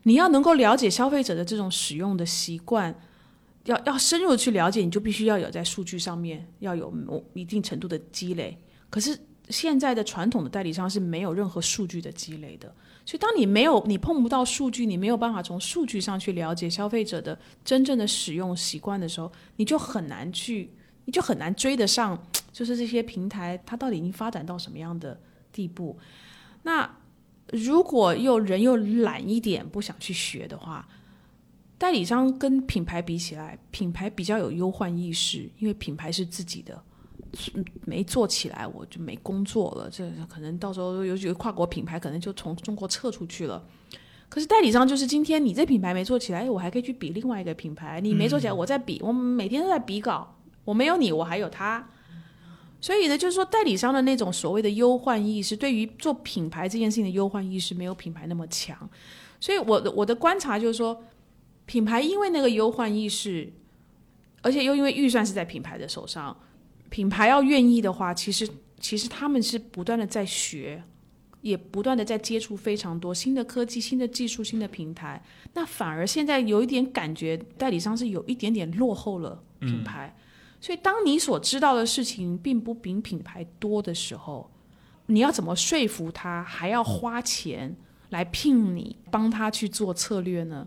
[0.05, 2.94] 你要能够了解消费者的这种使用的习惯，
[3.64, 6.92] 要要深入去了解，你就必须要有在数据上面要有
[7.35, 8.59] 一定程度的积累。
[8.90, 9.18] 可是
[9.50, 20.70] 现在的传统的代理商是没有任何数据的积累的，所以当你没有你碰不到数据，你没有办法从数据上去了解消费者的真正的使用习惯的时候，你就很难去，
[21.04, 25.20] 你就很难追得上，就是这些平台它到底已经发展到什么样的
[25.52, 25.98] 地步。
[26.62, 26.98] 那
[27.52, 30.88] 如果又人又懒一点，不想去学的话，
[31.76, 36.83] 代理商跟品牌比起来，品牌比较有忧患意识，因为品牌是自己的，
[37.84, 43.64] 没做起来我就没工作了，这可能到时候有几个跨国品牌可能就从中国撤出去了。
[44.28, 51.88] 可是代理商就是今天你这品牌没做起来，哎我还可以去比另外一个品牌，你没做起来，我在比，我每天都在比稿，我没有你，我还有他。
[52.80, 58.76] 所以呢，就是说代理商的那种所谓的忧患意识，对于做品牌这件事情的忧患意识，没有品牌那么强。
[59.40, 61.02] 所以我的我的观察就是说，
[61.64, 63.52] 品牌因为那个忧患意识，
[64.42, 66.36] 而且又因为预算是在品牌的手上，
[66.94, 70.80] 品牌要愿意的话，其实其实他们是不断的在学，
[71.40, 75.20] 也不断的在接触非常多新的科技、新的技术、新的平台。
[75.54, 80.16] 那反而现在有一点感觉，代理商是有一点点落后了品牌。
[80.61, 84.48] 所以，当你所知道的事情并不比品牌多的时候，
[85.07, 87.74] 你要怎么说服他，还要花钱
[88.11, 90.64] 来聘你帮他去做策略呢？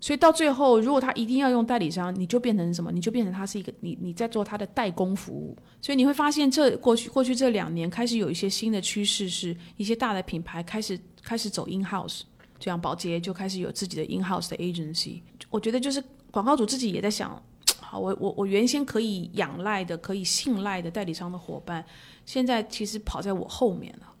[0.00, 2.92] 所以到最后，如果他一定要用代理商，你就变成什么？
[2.92, 5.56] 你就变成他是一个你你在做他的代工服务。
[5.80, 12.22] 所以你会发现这，过去过去这两年开始有一些新的趋势，是一些大的品牌开始开始走 in house，
[12.58, 15.20] 就像宝洁就开始有自己的 in house 的 agency。
[15.50, 17.42] 我觉得就是广告主自己也在想。
[17.80, 21.84] 好，我我我原先可以仰赖的、可以信赖的代理商的伙伴，
[22.24, 24.12] 现在其实跑在我后面了。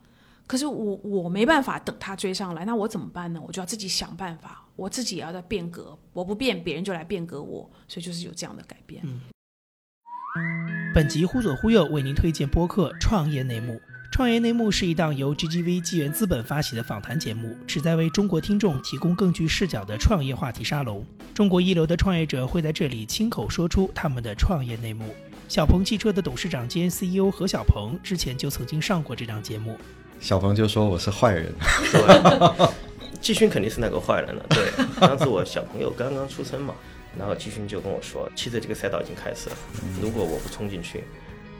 [0.46, 3.42] 可是我我没办法等他追上来，那我怎么办呢？
[3.44, 5.98] 我就要自己想办法，我自己也要在变革。
[6.12, 9.02] 我不变，别人就来变革我，所以就是有这样的改变。
[10.94, 13.72] 本集忽左忽右为您推荐播客《创业内幕》。
[14.12, 21.04] 创业内幕是一档由 GGV 纪元资本发起的访谈节目，旨在为中国听众提供更具视角的创业话题沙龙。
[21.34, 25.14] 中国一流的创业者会在这里亲口说出他们的创业内幕。
[25.48, 29.76] 小鹏汽车的董事长兼 CEO 何小鹏之前就曾经上过这档节目。
[30.18, 31.52] 小鹏就说我是坏人，
[31.92, 32.00] 对，
[33.20, 34.44] 季勋肯定是那个坏人了。
[34.50, 36.74] 对， 当时我小朋友刚刚出生嘛，
[37.18, 39.56] 然后季勋就跟我说，其实这个赛道已经开始了，
[40.00, 41.04] 如果我不冲进去，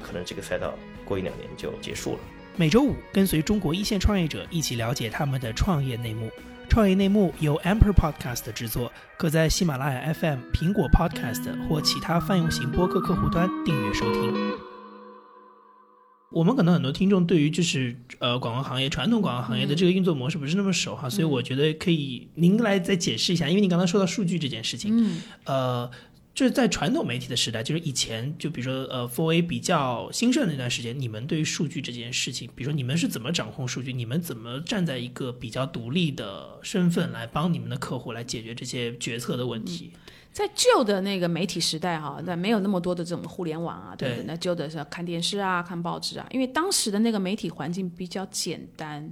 [0.03, 2.19] 可能这个赛道过一两年就结束了。
[2.57, 6.31] 每周五跟随中国一线创业者一起了解他们的创业内幕。
[6.69, 14.66] 创业内幕由 Amper Podcast 制作，可在喜马拉雅 FM、苹果 Podcast 或其他泛用型播客客户端订阅收听。
[16.33, 25.91] 我们可能很多听众对于就是呃广告行业传统广告行业的这个运作模式不是那么熟哈，所以我觉得可以您来再解释一下，因为你刚刚说到数据这件事情，嗯，呃，
[26.35, 39.93] 就是在传统媒体的时代，就是以前就比如说呃，for A 比较兴盛的那段时间，你们对于数据这件事情，比如说你们是怎么掌控数据，你们怎么站在一个比较独立的身份来帮你们的客户来解决这些决策的问题？
[40.37, 44.27] 在旧的那个媒体时代哈，那没有那么多的这种互联网啊，对不对对？
[44.27, 49.11] 那旧的是要看电视啊、看报纸啊，因为当时的那个媒体环境比较简单，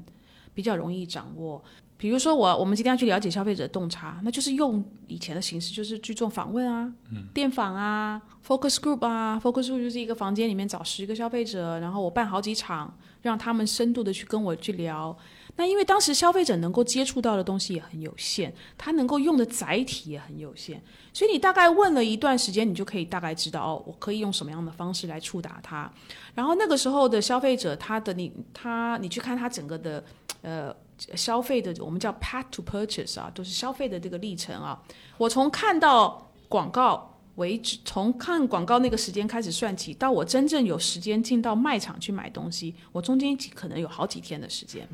[0.53, 1.65] 比较容易掌握。
[1.97, 6.93] 比如说我我们今天要去了解消费者洞察，那就是用以前的形式，就是去做访问啊，
[7.33, 15.17] 电访啊，focus group 啊，focus group 就是一个房间里面找十个消费者，然后我办好几场，让他们深度的去跟我去聊。
[15.57, 20.83] 那因为当时消费者能够接触到的东西也很有限，他能够用的载体也很有限，
[21.15, 25.91] 所以你大概问了一段时间，你就可以大概知道哦，我可以用什么样的方式来触达他。
[26.35, 30.05] 然后那个时候的消费者，他的你他你去看他整个的
[30.43, 30.75] 呃
[31.15, 34.83] 消费的，我们叫 path to purchase 啊，都是消费的这个历程啊。
[35.17, 44.89] 我从看到广告为止，从看广告那个时间开始算起，到我真正有时间进到卖场去买东西，我中间可能有好几天的时间。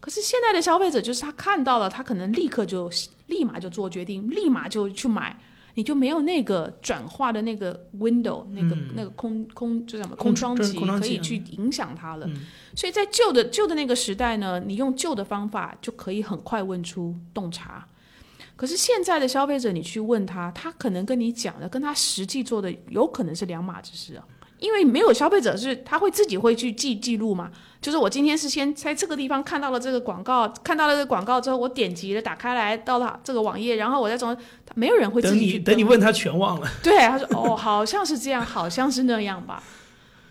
[0.00, 2.90] 可是现在的消费者就是他看到了，他可能立刻就
[3.26, 5.38] 立马就做决定，立马就去买，
[5.74, 12.26] 你就没有那个转化的那个 window，那个、那个空空就什么空窗期这是空窗期可以去影响他了。
[12.26, 12.36] 嗯
[12.76, 17.86] 所以在旧的旧的那个时代呢，你用旧的方法就可以很快问出洞察。
[18.56, 24.24] 可是现在的消费者，你去问他，他可能跟你讲的，跟他实际做的有可能是两码子事啊。
[24.60, 34.36] 因为没有消费者是他会自己会去记记录嘛，就是我今天是先在这个地方看到了这个广告，看到了这个广告之后，我点击了打开来到了这个网页，然后我再从
[34.74, 36.68] 没有人会自等你己去跟等你问他全忘了。
[36.82, 39.62] 对，他说哦，好像是这样，好像是那样吧。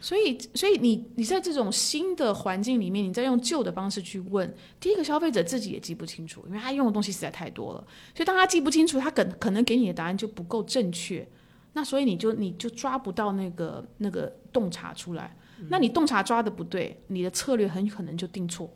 [0.02, 7.84] 所以，所以你你在这种新的环境里面，你再用旧的方式去问，第一个消费者自己也记不清楚，因为他用的东西实在太多了。
[8.16, 11.28] 所以当他记不清楚，他可可能给你的答案就不够正确。
[11.74, 15.36] 那所以你就你就抓不到那个那个洞察出来。
[15.70, 18.74] 那你洞察抓的不对，你的策略很可能就定错。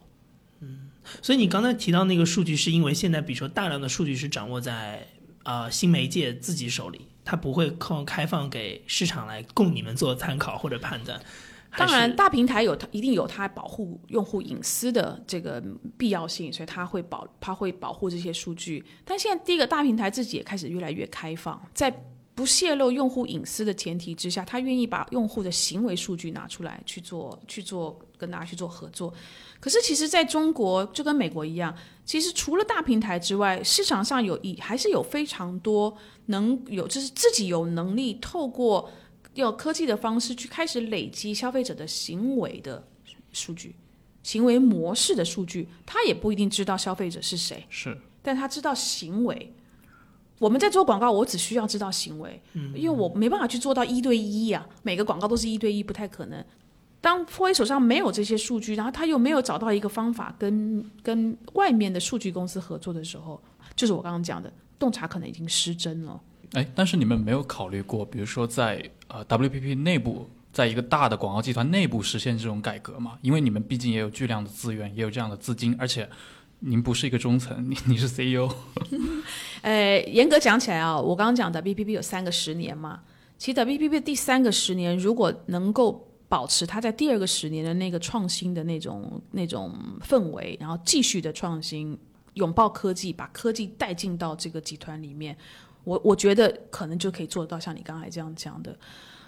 [0.59, 0.89] 嗯
[1.21, 5.05] 所以你刚才提到那个数据，是因为现在比如说大量的数据是掌握在
[5.43, 11.19] 呃新媒介自己手里，它不会靠开放给市场来供你们做参考或者判断。
[11.75, 15.61] 当然，大平台有它一定有它保护用户隐私的这个
[15.97, 18.85] 必要性，所以它会保它会保护这些数据。
[19.03, 21.91] 但现在第一个大平台自己也开始越来越开放，在
[22.35, 29.13] 不泄露用户隐私的前提之下，他愿意把用户的行为数据拿出来去做去做跟大家去做合作。
[29.59, 38.91] 可是其实在中国就跟美国一样，其实除了大平台之外，市场上有一还是有非常多能有就是自己有能力透过
[39.35, 42.85] 要科技的方式去开始累积消费者的行为的
[43.31, 43.75] 数据、
[44.23, 49.53] 行为模式的数据，他也不一定知道消费者是谁，是但他知道行为。
[50.43, 52.41] 我们在做广告，我只需要知道行为，
[52.75, 56.43] 因为我没办法去做到一对一呀、每个广告都是一对一，不太可能。
[56.99, 63.41] 当 f o 手上没有这些数据，然后他又没有找到一个方法跟跟外面的数据公司合作的时候，
[63.73, 66.19] 就是我刚刚讲的洞察可能已经失真了。
[66.51, 73.17] 哎，但是你们没有考虑过，比如说在呃 WPP 内部，在一个大的广告集团内部实现这种改革吗？
[73.21, 76.09] 因为你们毕竟也有巨量的资源，也有这样的资金，而且
[76.65, 78.49] 您不是一个中层，你 你是 CEO，
[79.61, 83.01] 呃，严格讲起来啊，我刚刚讲的 WPP 有三个十年嘛，
[83.37, 89.73] 其实 WPP 第三个十年如果能够保持它在第二个十年的那个创新的那种那种
[90.07, 91.97] 氛围，然后继续的创新，
[92.35, 95.35] 拥抱科技，把科技带进到这个集团里面，
[95.83, 98.75] 我我觉得可能就可以做得到像你刚才这样讲的。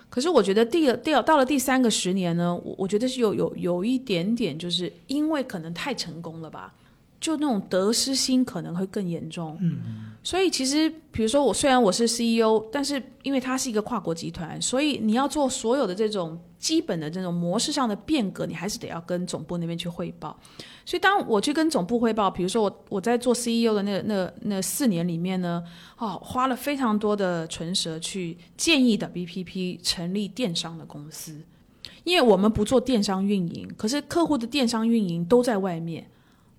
[0.10, 6.74] 可是我觉得第二第二到了第三个十年呢，我我觉得是有有有一点点，就是因为可能太成功了吧，
[7.20, 9.58] 就那种得失心可能会更严重。
[9.62, 20.38] 嗯，所以其实比如说我虽然我是 CEO，但是因为它是一个跨国集团，所以你要做所有的这种基本的这种模式上的变革，你还是得要跟总部那边去汇报。
[20.86, 25.64] 所以当我去跟总部汇报，比如说我我在做 CEO 的那那那四年里面呢，
[25.98, 31.42] 哦，花了非常多的唇舌去建议的 BPP 成立电商的公司，
[32.04, 36.08] 因为我们不做电商运营，可是客户的电商运营都在外面，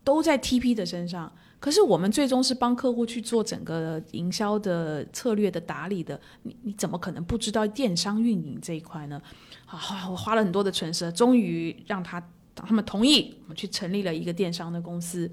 [0.06, 1.30] 都在 TP 的身上。
[1.58, 9.20] 可是我们最终是帮客户去做整个营销的策略的打理的，你你怎么可能不知道电商运营这一块呢？
[9.66, 12.22] 啊，我花了很多的唇舌，终于让他
[12.54, 15.28] 他们同意，我们去成立了一个电商的公司。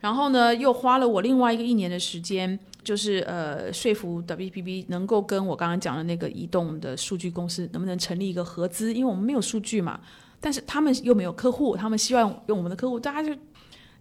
[0.00, 10.00] 然后呢，又花了我另外一个一年的时间，就是呃说服 WPP 能够跟我刚刚讲的那个移动的数据公司能不能成立一个合资，因为我们没有数据嘛，
[10.40, 13.38] 但是他们又没有客户，他们希望用我们的客户，大家就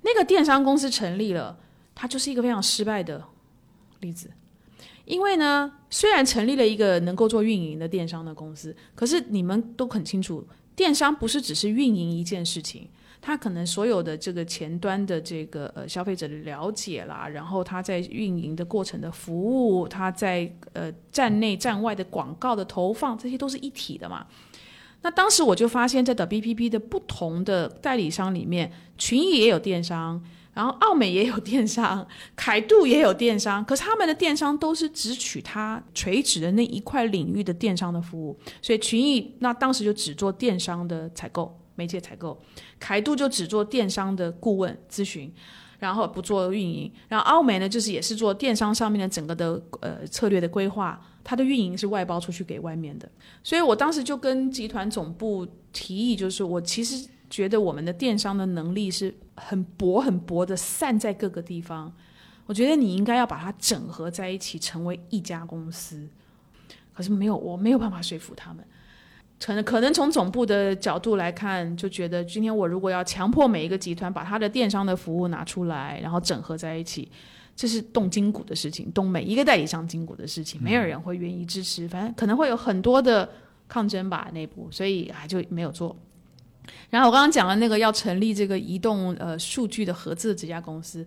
[0.02, 1.58] 那个电商公司成立了，
[1.94, 3.24] 它就是一个非常失败的
[4.00, 4.30] 例子。
[5.06, 10.46] 因为呢，虽然成立了一个能够做运营的电商的公司，可是你们都很清楚，
[10.76, 12.90] 电商不是只是运营一件事情，
[13.22, 19.34] 它可能所有的这个前端的这个呃消费者的了解啦，然后它在运营的过程的服
[19.80, 24.28] 务，它在呃站内站外的广告的投放，这些都是一体的嘛。
[25.02, 30.22] 那当时我就发现，在 WPP 的不同的代理商里面，群益也有电商，
[30.54, 42.38] 然后奥美也有电商， 凯度也有电商，可是他们的电商都是只取它垂直的那一块领域的电商的服务，所以群益那当时就只做电商的采购、媒介采购，
[42.80, 45.34] 凯度就只做电商的顾问咨询。
[45.80, 53.12] 然后不做运营，然后奥美呢，就是也是做电商上面的整个的呃策略的规划，它的运营是外包出去给外面的。
[53.44, 61.94] 所以我当时就跟集团总部提议，就是我其实觉得我们的电商的能力是很薄很薄的，散在各个地方。
[62.46, 66.08] 我觉得你应该要把它整合在一起，成为一家公司。
[66.94, 68.66] 可是没有，我没有办法说服他们。
[69.40, 77.12] 可能可能从总部的角度来看，就觉得今天我如果要强迫每一个集团把它的电商的服务拿出来，然后整合在一起，
[77.58, 83.28] 这是动筋骨的事情，动每一个代理商筋骨的事情，没有人会愿意支持，反正可能会有很多的
[83.68, 85.94] 抗争吧内部，所以啊就没有做。
[86.92, 91.04] 然后我刚刚讲了那个要成立这个移动呃数据的合资的这家公司，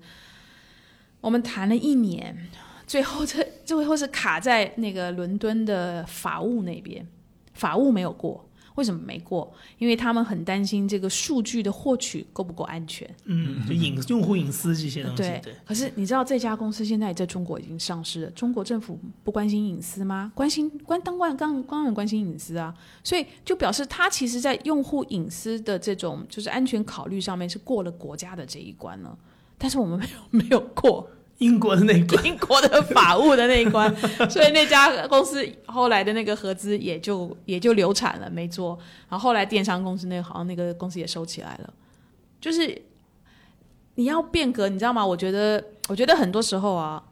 [1.21, 2.37] 我们谈了一年，
[2.85, 7.07] 最后这最后是卡在那个伦敦的法务那边。
[7.53, 8.49] 法务没有过，
[8.81, 9.53] 为什么没过？
[9.77, 13.07] 因为他们很担心这个数据的获取够不够安全。
[13.27, 20.33] 嗯，就隐用户隐私这些东西，对对，可是你知道这家公司现在在中国已经上市了，中国政府不关心隐私吗？
[20.35, 22.75] 关心关当官当当然关心隐私啊，
[23.05, 29.15] 所以就表示他其实在用户隐私的这种就是安全考虑上面是过了国家的这一关了，
[29.59, 31.07] 但是我们没有没有过。
[31.41, 33.95] 英国的那一关， 英国的法务的那一关，
[34.31, 38.79] 所以那家公司后来的那个合资也就也就流产了，没做。
[39.09, 41.73] 然后后来电商公司那个好像那个公司也收起来了。
[42.41, 42.81] 就是
[43.97, 45.05] 你要变革，你知道吗？
[45.05, 47.03] 我觉得，我觉得很多时候啊，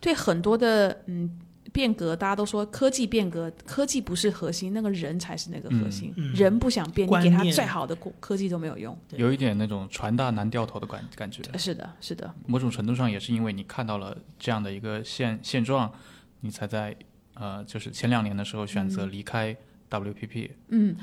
[0.00, 1.38] 对很多的嗯
[1.76, 6.10] 变革，大家都说科技变革，科技不是核心，那个人才是那个核心。
[6.16, 8.98] 嗯嗯人不想变，你给他念再好的科科技都没有用。
[9.06, 11.42] 对有一点那种船大难掉头的感感觉。
[11.58, 12.34] 是的，是的。
[12.46, 15.92] 某种程度上也是因为你看到了这样的一个现现状，
[16.40, 16.96] 你才在
[17.34, 19.54] 呃，就是前两年的时候选择离开
[19.90, 20.50] WPP。
[20.68, 20.96] 嗯，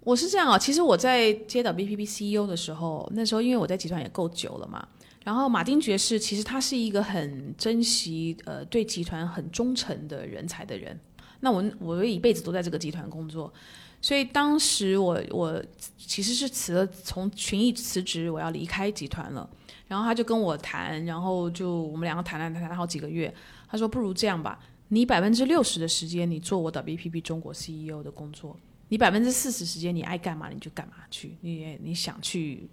[0.00, 0.58] 我是这样啊。
[0.58, 4.88] 其实我在接到 BPP CEO E 的时候，那时候因为我在集团也够久了嘛，
[5.26, 10.96] 然后马丁爵士其实他是一个很珍惜呃对集团很忠诚的人才的人。
[11.40, 13.52] 那我我一辈子都在这个集团工作，
[14.00, 15.60] 所以当时我我
[15.98, 19.50] 其实是辞了从群益辞职，我要离开集团了。
[19.88, 23.34] 然后他就跟我谈，然后就我们两个谈了谈谈了好几个月。
[23.68, 28.56] 他说：“不如这样吧，你百分之六十的时间你做我 WPP 中国 CEO 的工作，
[28.90, 32.70] 你百分之四十时间你爱干嘛你就干嘛去，你你想去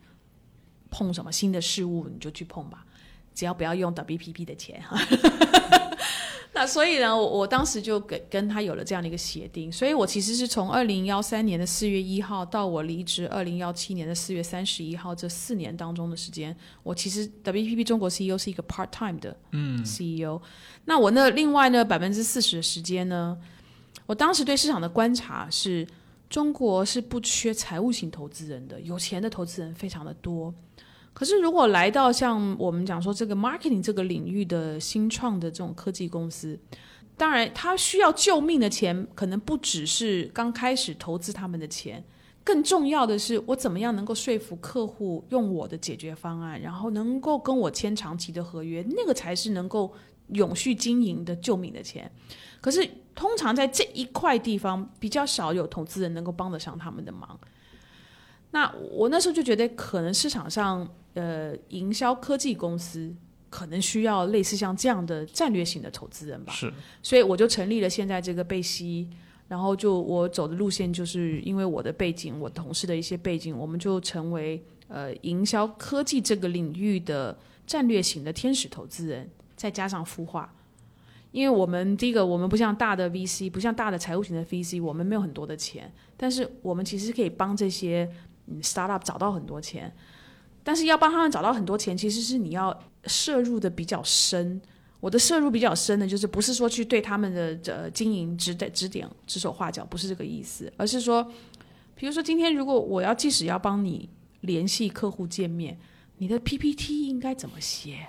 [0.94, 2.86] 碰什么新的事物你就去碰吧，
[3.34, 4.96] 只要不要用 WPP 的钱哈。
[6.56, 20.40] 那所以呢，我我当时就跟跟他有了这样的一个协定，所以我其实是从二零幺三年的四月一号到我离职二零幺七年的四月三十一号这四年当中的时间，我其实 WPP 中国 CEO 是一个 part time 的嗯 CEO。
[20.86, 23.36] 那我那另外呢百分之四十的时间呢，
[24.06, 25.88] 我当时对市场的观察是，
[26.30, 30.54] 中国是不缺财务型投资人的，有钱的投资人非常的多。
[31.14, 36.60] 可是如果来到像我们讲说这个 marketing 这个领域的新创的这种科技公司，
[37.16, 42.04] 当然他需要救命的钱，可能不只是刚开始投资他们的钱。
[42.44, 49.94] 更重要的是，我怎么样能够说服客户用我的解决方案，然后能够跟我签长期的合约，那个才是能够
[50.30, 52.12] 永续经营的救命的钱。
[52.60, 52.86] 可是
[53.16, 57.40] 通常在这一块地方，比较少有投资人能够帮得上他们的忙。
[58.54, 63.12] 那我那时候就觉得，可能市场上呃，营销科技公司
[63.50, 66.54] 可能需要类似像这样的战略型的投资人吧。
[66.54, 69.10] 是所以我就成立了现在这个贝西，
[69.48, 77.36] 然后就我走的路线，就是因为我的背景，我同事的一些背景，我们就成为呃营销科技这个领域的
[77.66, 80.54] 战略型的天使投资人，再加上孵化。
[81.32, 88.16] 因为我们第一个，我们不像大的 VC，不像大的财务型的 VC，我们没有很多的钱，但是我们其实可以帮这些嗯
[88.62, 89.94] startup 找到很多钱。
[90.64, 94.62] 但是要帮他们找到很多钱，其实是你要摄入的比较深。
[95.02, 101.30] 我的摄入比较深的，就是不是说去对他们的呃经营指点指点指手画脚，不是这个意思，而是说，
[101.96, 104.08] 比如说今天如果我要即使要帮你
[104.40, 105.78] 联系客户见面，
[106.20, 108.08] 你的 PPT 应该怎么写？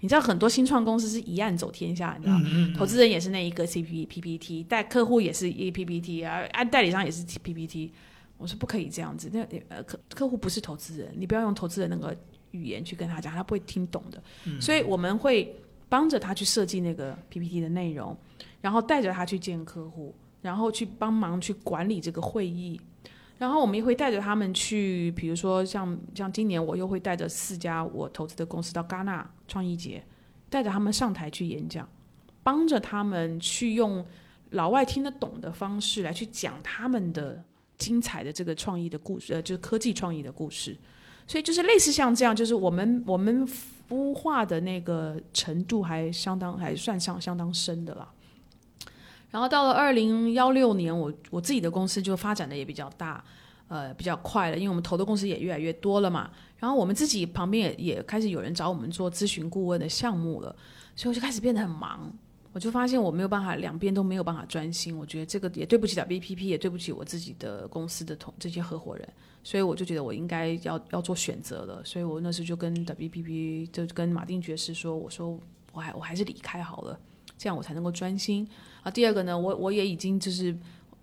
[0.00, 2.36] 你知道很多新创公司是一案走天下，你知道，
[2.76, 7.92] 投资人也是那一个 CP PPT，带客户也是一 PPT 啊，按代理商也是 PPT。
[8.38, 12.16] 我说不可以这样子，那呃客客户不是投资人，你不要用投资人那个
[12.50, 14.22] 语言去跟他讲，他不会听懂的。
[14.60, 15.54] 所以我们会
[15.88, 18.16] 帮着他去设计那个 PPT 的内容，
[18.60, 22.80] 然后带着他去见客户，然后去帮忙去管理这个会议。
[23.38, 30.02] 然后我们也会带着他们去，比如说像像今年我又会带着四家我投资的公司到戛纳创意节，
[30.48, 31.86] 带着他们上台去演讲，
[32.42, 34.04] 帮着他们去用
[34.50, 37.44] 老外听得懂的方式来去讲他们的
[37.78, 40.76] 精彩的这个创意的故事，呃，就是科技创意的故事。
[41.26, 43.44] 所以就是类似像这样，就是我们我们
[43.88, 48.08] 孵化的那个程度还相当还算相相当深的啦。
[49.30, 53.22] 然后到了二零幺六年，我我自己的公司就发展的也比较大，
[53.66, 56.30] 呃，比较快了，因为我们投的公司也越来越多了嘛。
[56.58, 60.54] 然后我们自己旁边也也开始有人找我们做咨询顾问的项目了，
[60.94, 62.10] 所以我就开始变得很忙。
[62.56, 69.06] 我就发现我没有办法两边都没有办法专心，我觉得这个也对不起 WPP，也对不起我自己的公司的同这些合伙人，
[69.44, 71.84] 所以我就觉得我应该要要做选择了。
[71.84, 75.38] 所以我那时就跟 WPP 就跟马丁爵士说，我说
[75.74, 76.98] 我还我还是离开好了，
[77.36, 78.48] 这样我才能够专心。
[78.82, 80.56] 啊，第二个呢，我我也已经就是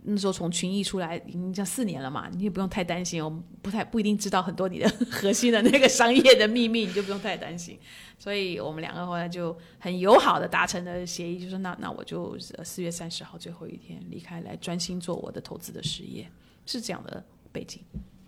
[0.06, 7.80] 那时候从群艺出来，已经这四年了嘛，你也不用太担心，我们不太不一定知道很多你的核心的那个商业的秘密，你就不用太担心。
[8.20, 16.30] 所以我们两个后来就很友好的达成了协议，就说那那我就四月三十号最后一天离开，来专心做我的投资的事业，
[16.66, 17.82] 是这样的背景。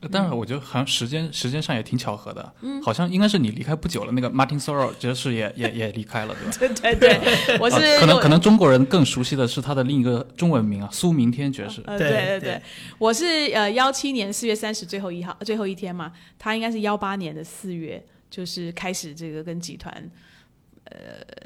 [0.05, 6.75] 呃当然，我觉得好像时间时间上也挺巧合的，嗯，好像应该是你离开不久了，那个 Martin Sorrell 爵士也也也离开了，对吧？
[6.81, 11.81] 对对对，我是、啊可能可能中国人更熟悉的是他的另一个中文名啊，苏明天爵士。
[11.85, 12.61] 呃，对对对
[12.99, 19.91] 我是呃幺七年四月三十最后一号最后一天嘛，他应该是幺八年的四月，就是开始这个跟集团
[20.85, 20.95] 呃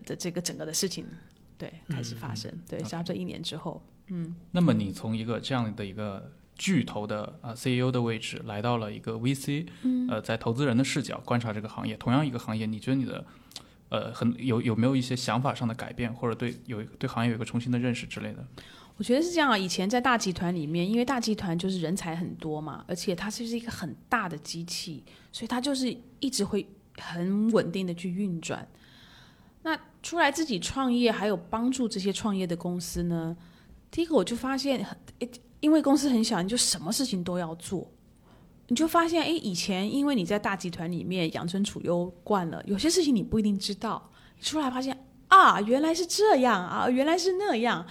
[0.06, 1.06] 的这个整个的事情
[1.58, 4.36] 对开始发生，对，差不多一年之后，嗯。
[4.52, 9.66] 那么你从一个这样的一个巨头的啊 CEO 的位置，来到了一个 VC，
[10.10, 13.26] 呃，在投资人的视角观察这个行业，同样一个行业，你觉得你的
[13.88, 18.46] 呃很有有没有一些想法上的改变，或者对有对行业有一个重新的认识之类的？
[18.98, 19.58] 我觉得是这样啊。
[19.58, 25.02] 以前在大集团里面，因为大集团就是人才很多嘛，而且它就是一个很大的机器，
[25.32, 28.68] 所以它就是一直会很稳定的去运转。
[29.64, 33.38] 那出来自己创业，还有帮助这些创业的公司呢？
[33.90, 35.30] 第一个我就发现，很诶
[35.60, 37.90] 因为公司很小，你就什么事情都要做，
[38.68, 44.98] 你就发现，哎，以前因为你在大集团里面养尊处优惯了，有些事情你不一定知道，你出来发现
[45.28, 47.86] 啊，原来是这样啊，原来是那样。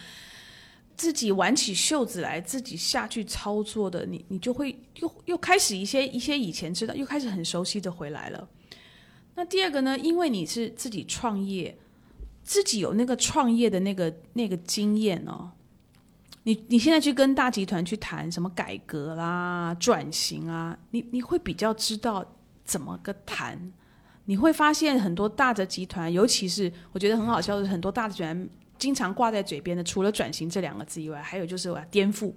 [0.97, 8.49] 自己挽起袖子来，自己下去操作的，你你就会又又开始一些一些以前知道，又开始很熟悉的回来了。
[9.37, 11.79] 那第二个呢，因为你是自己创业，
[12.43, 15.53] 自己有那个创业的那个那个经验哦。
[16.49, 22.24] 你你现在去跟大集团去谈什么改革啦、转型啊，你你会比较知道
[22.64, 23.70] 怎么个谈。
[24.24, 32.32] 你会发现很多大的集团，尤其是我觉得很好笑的，很多大的集团经常挂在嘴边的，除了转型这两个字以外，还有就是我要颠覆。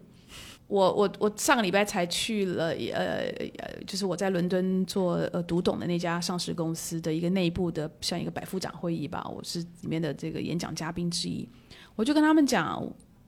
[0.67, 11.47] 我我我上个礼拜才去了，呃呃，就是我在伦敦做呃读懂的那家上市公司的一个内部的像一个百夫长会议吧，我是里面的这个演讲嘉宾之一。
[11.95, 12.81] 我就跟他们讲，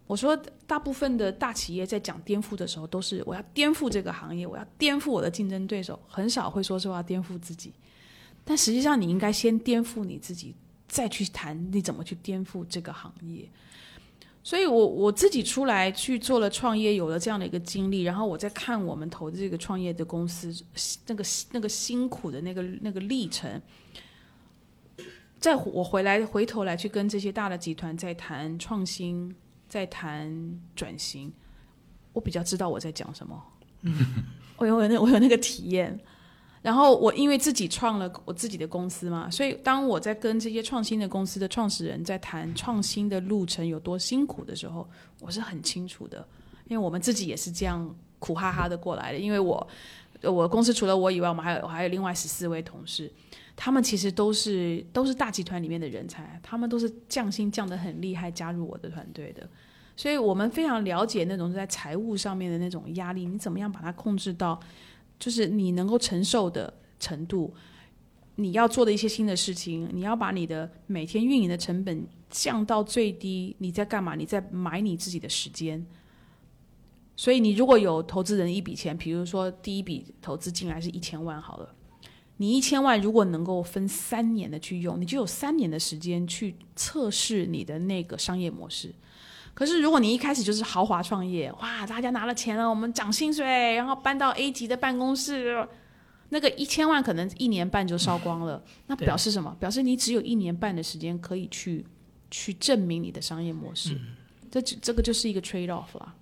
[0.05, 0.35] 我说
[0.67, 7.73] 大部分的大企业在讲颠覆的时候，都是我要颠覆这个行业，我要颠覆我的竞争对手，很少会说是我要颠覆自己。
[8.43, 10.53] 但实际上，你应该先颠覆你自己，
[10.87, 13.49] 再去谈你怎么去颠覆这个行业。
[14.43, 20.53] 所以我我自己出来去做了创业，有了这样的一个经历，然后我在看我们投的这个创业的公司，
[21.07, 23.61] 那个那个辛苦的那个那个历程，
[25.39, 29.33] 再我回来回头来去跟这些大的集团在谈创新，
[29.73, 30.31] 在谈
[30.75, 31.33] 转型，
[32.13, 33.43] 我比较知道我在讲什么。
[34.57, 35.99] 我有那我有那个体验。
[36.61, 44.87] 然后我因为自己创了我自己的公司嘛，所以当我在跟这些创新的公司的创始人在谈创新的路程有多辛苦的时候，
[45.19, 46.25] 我是很清楚的，
[46.67, 49.17] 因为我们自己也是这样苦哈哈的过来的。
[49.17, 49.67] 因为我
[50.21, 53.11] 呃我公司除了我以外，我们还有还有另外十四位同事，
[53.55, 59.47] 他们其实都是都是大集团里面的人才，他们都是降薪降的很厉害加入我的团队的，
[59.95, 64.59] 所以我们非常了解那种在财务上面的那种压力，你怎么样把它控制到，
[65.19, 67.53] 就是你能够承受的程度。
[68.35, 73.55] 你要做的一些新的事情，你要把你的每天运营的成本降到最低。
[73.59, 74.15] 你在干嘛？
[74.15, 75.85] 你在买你自己的时间。
[77.15, 81.75] 所以，你如果有投资人一笔钱，比如说第一笔投资进来是一千万好了，
[82.37, 88.93] 你一千万如果能够分三年的去用，你就有三年的时间去测试你的那个商业模式。
[89.53, 95.67] 可是，如果你一开始就是豪华创业，哇，大家拿了钱了，我们涨薪水，然后搬到 A 级的办公室，
[96.29, 98.63] 那个一千万可能一年半就烧光了。
[98.87, 99.55] 那表示什么？
[99.59, 101.85] 表示你只有一年半的时间可以去
[102.31, 103.95] 去证明你的商业模式。
[104.49, 106.15] 这只这个就是一个 trade off 啦。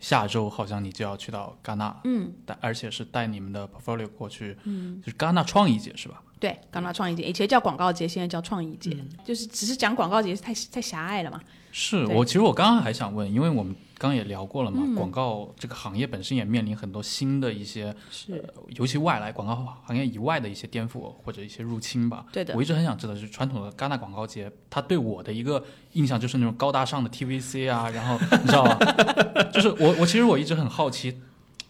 [0.00, 6.22] 下周好像你就要去到戛纳，嗯，带而且是带你们的 portfolio 过去，嗯，就是戛纳创意节是吧？
[6.38, 11.40] 对，刚刚创意节以前叫广告节，现在叫创意节，就是只是讲广告节太太狭隘了嘛。
[11.72, 22.24] 是我其实我刚刚还想问，因为我们刚刚也聊过了嗯嘛，广告这个行业本身也面临很多新的一些，是呃尤其外来广告行业以外的一些颠覆或者一些入侵吧。
[22.32, 25.62] 对的我一直很想知道，就是传统的戛纳广告节，它对我的一个
[25.92, 28.78] 印象就是那种高大上的 TVC 啊，然后你知道吗？
[29.52, 31.20] 就是我我其实我一直很好奇。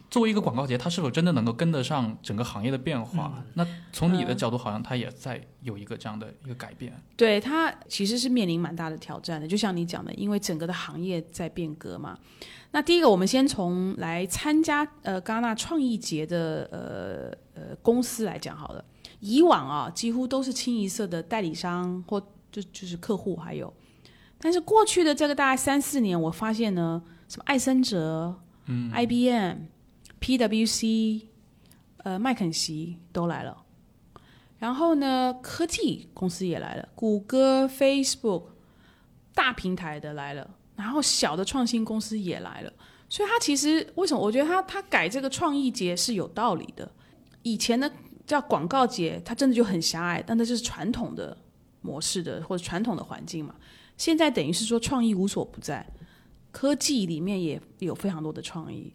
[0.09, 3.33] 作为一个广告节，它是否真的能够跟得上整个行业的变化？
[3.37, 6.93] 嗯那从你的角度，好像它也在有一个这样的一个改变。
[7.17, 12.19] 对它其实是面临蛮大的挑战的，就像你讲的，因为整个的行业在变革嘛。
[12.73, 18.85] 那第一个，我们先从来参加呃戛纳创意节的呃呃公司来讲好了。
[19.21, 22.21] 以往啊，几乎都是清一色的代理商或
[22.53, 23.73] 就就是客户，还有，
[24.39, 29.57] 但是过去的这个大概三四年，我发现呢，什么艾森哲、嗯、IBM、
[30.21, 31.23] PwC、
[31.99, 33.65] 呃麦肯锡都来了。
[34.59, 38.45] 然后呢，科技公司也来了，谷歌、Facebook
[39.35, 42.73] 大平台的来了，然后小的创新公司也来了。
[43.09, 44.21] 所以它其实为什么？
[44.21, 46.91] 我觉得它它改这个创意节是有道理的。
[47.43, 47.91] 以前的
[48.27, 51.37] 叫广告节，它真的就很狭隘，但那就是传统的
[51.83, 53.55] 模式的或者传统的环境嘛。
[53.97, 55.87] 现在等于是说创意无所不在，
[56.51, 58.93] 科技里面也有非常多的创意。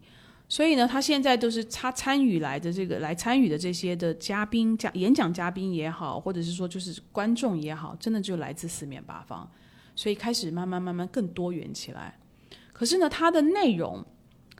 [0.52, 9.48] 所以呢，他现在都是他参与来的这个来参与的这些的嘉宾、讲演讲嘉宾也好，或者是说就是观众也好，真的就来自四面八方，
[9.96, 12.18] 所以开始慢慢慢慢更多元起来。
[12.70, 14.04] 可是呢，它的内容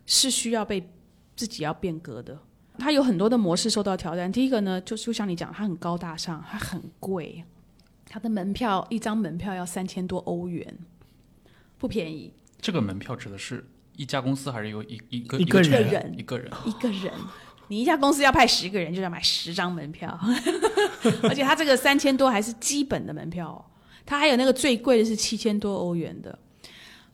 [0.06, 0.90] 是需要被
[1.36, 2.38] 自己要变革的。
[2.78, 4.32] 它有很多的模式受到挑战。
[4.32, 7.44] 第一个呢，就就像你讲，它很高大上，它很贵，
[8.06, 10.74] 它的门票一张门票要三千多欧元，
[11.76, 12.32] 不便宜。
[12.62, 13.62] 这个门票指的是
[13.96, 16.50] 一家公司还是有一一个一个个人一个人？
[16.64, 17.12] 一个人，
[17.68, 20.18] 你一家公司要派十个人，就要买十张门票，
[21.24, 23.64] 而且他这个三千多还是基本的门票、哦，
[24.04, 26.38] 他还有那个最贵的是七千多欧元的。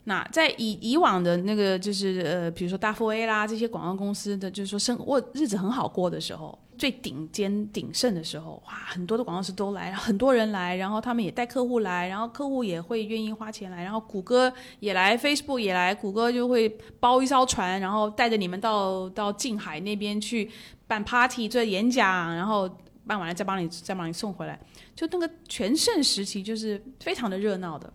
[0.09, 14.51] 那在以以往的那个就是呃，比如说大富 A 啦这些广告公司的，就是说生活日子很好过的时候，最顶尖鼎盛的时候，哇，很多的广告师都来，很多人来，然后他们也带客户来，然后客户也会愿意花钱来，然后谷歌
[14.81, 16.67] 也来，Facebook 也来，谷歌就会
[16.99, 20.51] 包一艘船，然后带着你们到到近海那边去
[20.87, 22.67] 办 party 做演讲，然后
[23.07, 24.59] 办完了再帮你再帮你送回来，
[24.97, 27.93] 就那个全盛时期就是非常的热闹的。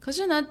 [0.00, 0.46] 可是呢，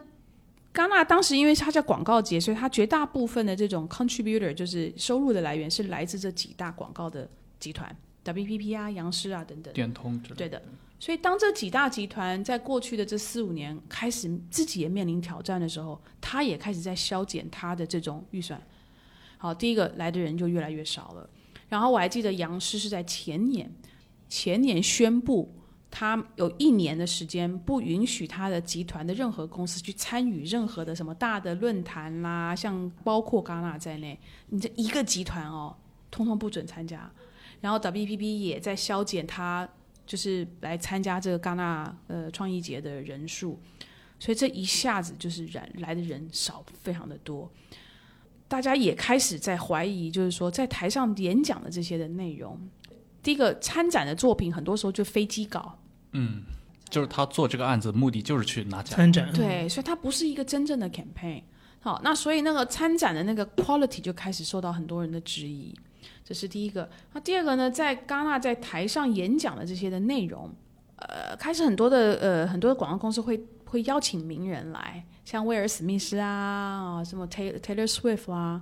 [0.76, 7.28] 戛纳当时因为它叫广告节，所以它绝大部分的这种 contributor 就是收入的来源是来自这几大广告的
[7.60, 9.74] 集团，WPP 啊、杨狮啊等等。
[9.74, 10.62] 电通之类对的。
[11.00, 18.60] 所以当这几大集团在过去的这四五年开始自己也面临挑战的时候，他也开始在削减他的这种预算。
[19.38, 21.30] 好，第一个来的人就越来越少了。
[21.68, 23.70] 然后我还记得杨狮是在前年，
[24.30, 25.54] 前年宣布
[25.98, 34.20] 他有一年的时间不允许他的集团的任何公司去参与任何的什么大的论坛啦，像包括戛纳在内，
[34.50, 35.74] 你这一个集团哦，
[36.12, 37.10] 通通不准参加。
[37.62, 39.66] 然后 WPP 也在削减他
[40.06, 43.58] 就是来参加这个戛纳呃创意节的人数，
[44.20, 47.50] 所以这一下子就是人来的人少非常的多，
[48.50, 52.60] 大家也开始在怀疑，就是说在台上演讲的这些的内容，
[53.24, 55.80] 第一个参展的作品很多时候就飞机稿，
[56.90, 58.96] 就是他做这个案子目的就是去拿奖。
[58.96, 61.42] 参展，对，所以他不是一个真正的 campaign。
[61.80, 65.74] 好，那所以那个参展的那个 quality 就开始受到很多人的质疑，
[66.24, 66.90] 这是第一个。
[67.14, 70.52] 那第二个呢，在戛纳在台上演讲的这些的内容，
[70.96, 78.62] 呃，开始很多的呃很多的广告公司会会邀请名人来，像威尔史密斯啊，啊什么 Taylor Taylor Swift 啊、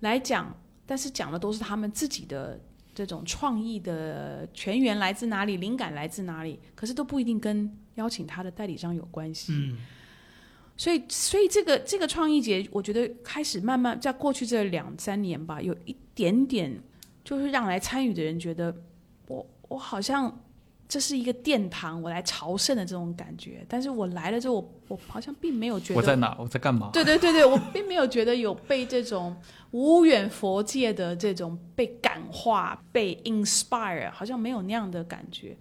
[0.00, 0.52] 来讲
[0.86, 2.60] 但是讲的都是他们自己的
[2.94, 9.52] 这种创意的全源来自哪里，灵感来自哪里，可是都不一定跟邀请他的代理商有关系。
[9.52, 9.76] 嗯，
[10.76, 16.80] 所以，所以这个这个创意节，我觉得开始慢慢在过去这两三年吧，有一点点，
[17.24, 18.74] 就是让来参与的人觉得，
[19.26, 20.40] 我我好像
[20.86, 23.64] 这是一个殿堂，我来朝圣的这种感觉。
[23.68, 26.36] 但是我来了之后，我我好像并没有觉得我在哪？
[26.38, 26.90] 我在干嘛？
[26.92, 29.34] 对对对对，我并没有觉得有被这种
[29.70, 35.56] 无远佛界的这种被感化、被 inspire，好像没有那样的感觉。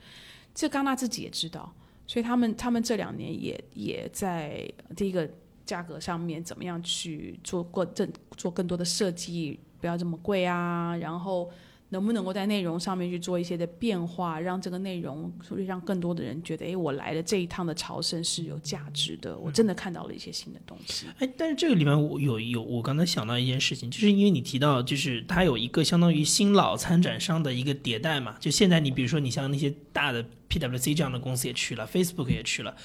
[0.54, 1.74] 这戛纳自己也知道，
[2.06, 5.28] 所以他们他们这两年也也在第一个
[5.66, 11.50] 价格上面怎么样去做过更做更多的设计，不要这么贵啊，然后。
[11.94, 21.06] 能不能够在内容上面去做一些的变化，让这个内容，所以让更多的人觉得，哎，我来了这一趟的朝圣是有价值的，我真的看到了一些新的东西。
[21.20, 32.76] 哎，但是这个里面我有有，我刚才想到一件事情，就是因为你提到，就是它有一个相当于新老参展商的一个迭代嘛，就现在你比如说你像那些大的 PWC 这样的公司也去了，Facebook 也去了。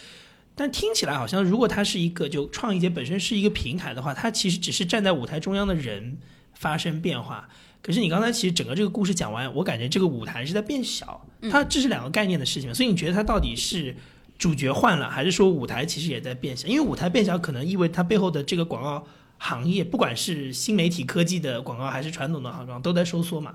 [0.55, 6.19] 但听起来好像，如果它是一个就创意节本身是一个平台的话，它其实只是站在舞台中央的人
[6.53, 7.49] 发生变化。
[7.83, 12.75] 可是你刚才其实整个这个故事讲完，我感觉这个舞台是在变小，它这是两个概念的事情。
[12.75, 13.95] 所以你觉得它到底是
[14.37, 16.69] 主角换了，还是说舞台其实也在变小？
[16.69, 19.07] 因为舞台变小，可能意味它背后的这个广告
[19.39, 23.55] 行业，不管是新媒体科技的广告，还是传统的广告，都在收缩嘛。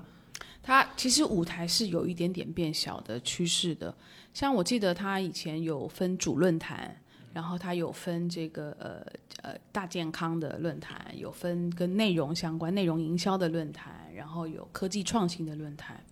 [0.62, 3.94] 它其实舞台是有一点点变小的趋势的，
[4.32, 6.96] 像我记得它以前有分主论坛，
[7.34, 9.04] 然后它有分这个呃
[9.42, 16.02] 呃大健康的论坛，有分跟内容相关、内容营销的论坛，然后有科技创新的论坛。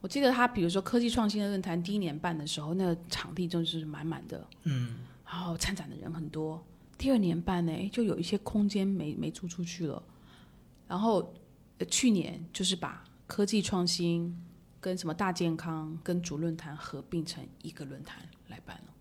[0.00, 6.64] 我记得他比如说科技创新的论坛第一年办的时候，那个场地就是满满的，嗯，然后参展的人很多。
[6.96, 10.02] 第二年办呢，就有一些空间没没租出去了。
[10.86, 11.34] 然后、
[11.90, 14.34] 去年就是把科技创新
[14.80, 18.94] 跟什么大健康跟主论坛合并成一个论坛来办了。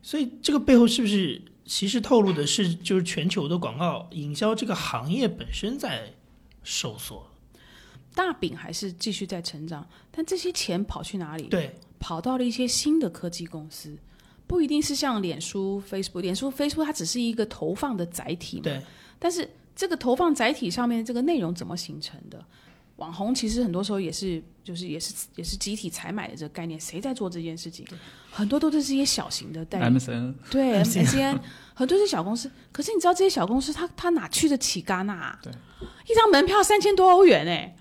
[0.00, 6.14] 所以这个背后是不是其实透露的是，就是全球的广告营销这个行业本身在
[6.62, 7.26] 收缩？
[8.14, 11.44] 大饼还是继续在成长，但这些钱跑去哪里？
[11.44, 13.96] 对，跑到了一些新的科技公司，
[14.46, 16.20] 不一定是像脸书、Facebook。
[16.20, 18.82] 脸书、Facebook 它只是一个投放的载体嘛，对，
[19.18, 22.44] 但是这个投放载体上面这个内容怎么形成的？
[23.00, 27.84] 网红其实很多时候也是，就是也是也是集体采买的这个概念，谁在做这件事情？
[28.30, 31.40] 很多都是这些小型的代理 MCN 对 MCN
[31.74, 35.38] 很多是小公司，可是你知道这些小公司，他他哪去得起戛纳、啊？
[35.42, 35.50] 对，
[36.06, 37.74] 一张门票三千多欧元哎、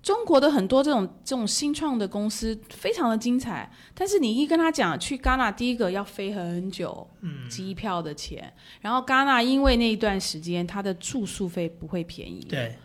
[0.00, 12.78] 中国的很多这种这种新创的公司非常的精彩，但是你一跟他讲去戛纳，第一个要飞很久，嗯，机票的钱，然后戛纳因为那一段时间它的住宿费不会便宜，对，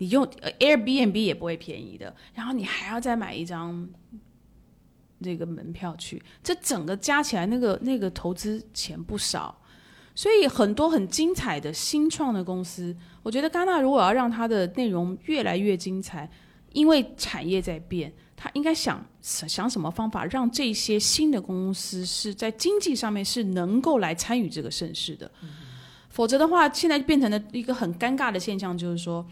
[0.00, 3.86] 你用呃 Airbnb 也不会便宜的，然后你还要再买一张
[5.22, 9.60] 这个门票去，这整个加起来那个那个投资钱不少，
[10.14, 16.26] 所以很多很精彩的新创的公司，我觉得戛纳如果要让它的内容越来越精彩，
[16.72, 25.30] 因为产业在变，他应该想想什么方法让这些新的公司是在经济上面是能够来参与这个盛世的，
[26.08, 29.26] 否则的话，现在就变成了一个很尴尬的现象，就是说。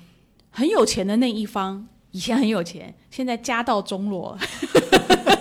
[0.59, 4.37] 很有钱的那一方以前很有钱，现在家道中落，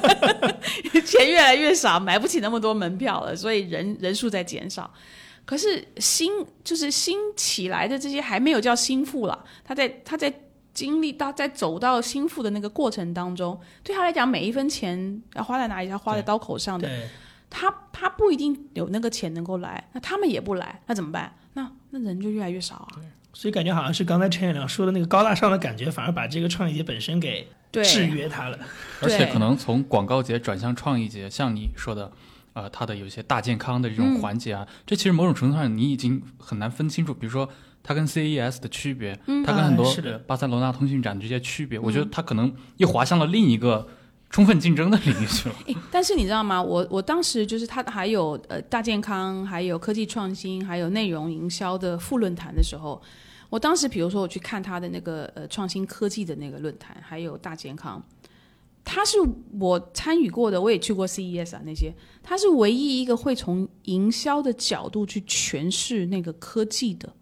[1.03, 4.93] 钱越来越少，买不起那么多门票了，所以人人数在减少。
[5.43, 6.31] 可是新
[6.63, 10.31] 就是新起来的这些还没有叫新富了，他在他在
[10.71, 16.87] 经历到在走到新富的那个过程当中，对他来讲每一分钱要花在哪里，要花在刀口上的，
[17.49, 21.35] 他他不一定有那个钱能够来，那他们也不来，那怎么办？
[21.53, 23.01] 那那人就越来越少啊。
[23.33, 27.47] 所以感觉好像是刚才陈彦良说的那个高大上的感觉，反而把这个创意节本身给
[27.83, 28.57] 制约它了。
[29.01, 32.11] 而且可能从广告节转向创意节，像你说的，
[32.53, 37.47] 呃，它的有一些大健康的这种环节啊，这其实某种程度上你已经很难分清楚，比如说
[37.83, 40.17] 它跟 CES 的区别，它跟很多啊是的。
[40.19, 43.87] 巴塞罗那通讯展的这些区别，我觉得它可能又滑向了另一个
[44.29, 45.55] 充分竞争的领域去了。
[45.91, 46.61] 但是你知道吗？
[46.61, 53.01] 我我当时就是他还有呃大健康，还有科技创新，还有内容营销的副论坛的时候，
[53.49, 58.03] 我当时比如说我去看他的那个呃创新科技的那个论坛，还有大健康，
[58.83, 59.17] 他是
[59.59, 67.13] 我参与过的，我也去过 CES 啊那些，他是唯一一个会从营销的角度去诠释那个科技的。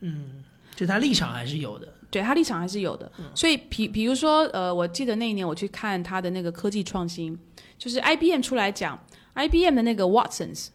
[0.00, 0.42] 嗯
[0.74, 1.88] 就他立场还是有的。
[2.14, 3.10] 对他立场还是有的。
[3.34, 7.36] 所以比比如说，呃，我记得那一年我去看他的那个科技创新，
[7.76, 8.98] 就是 IBM 出来讲
[9.34, 10.68] IBM 的那个 Watsons，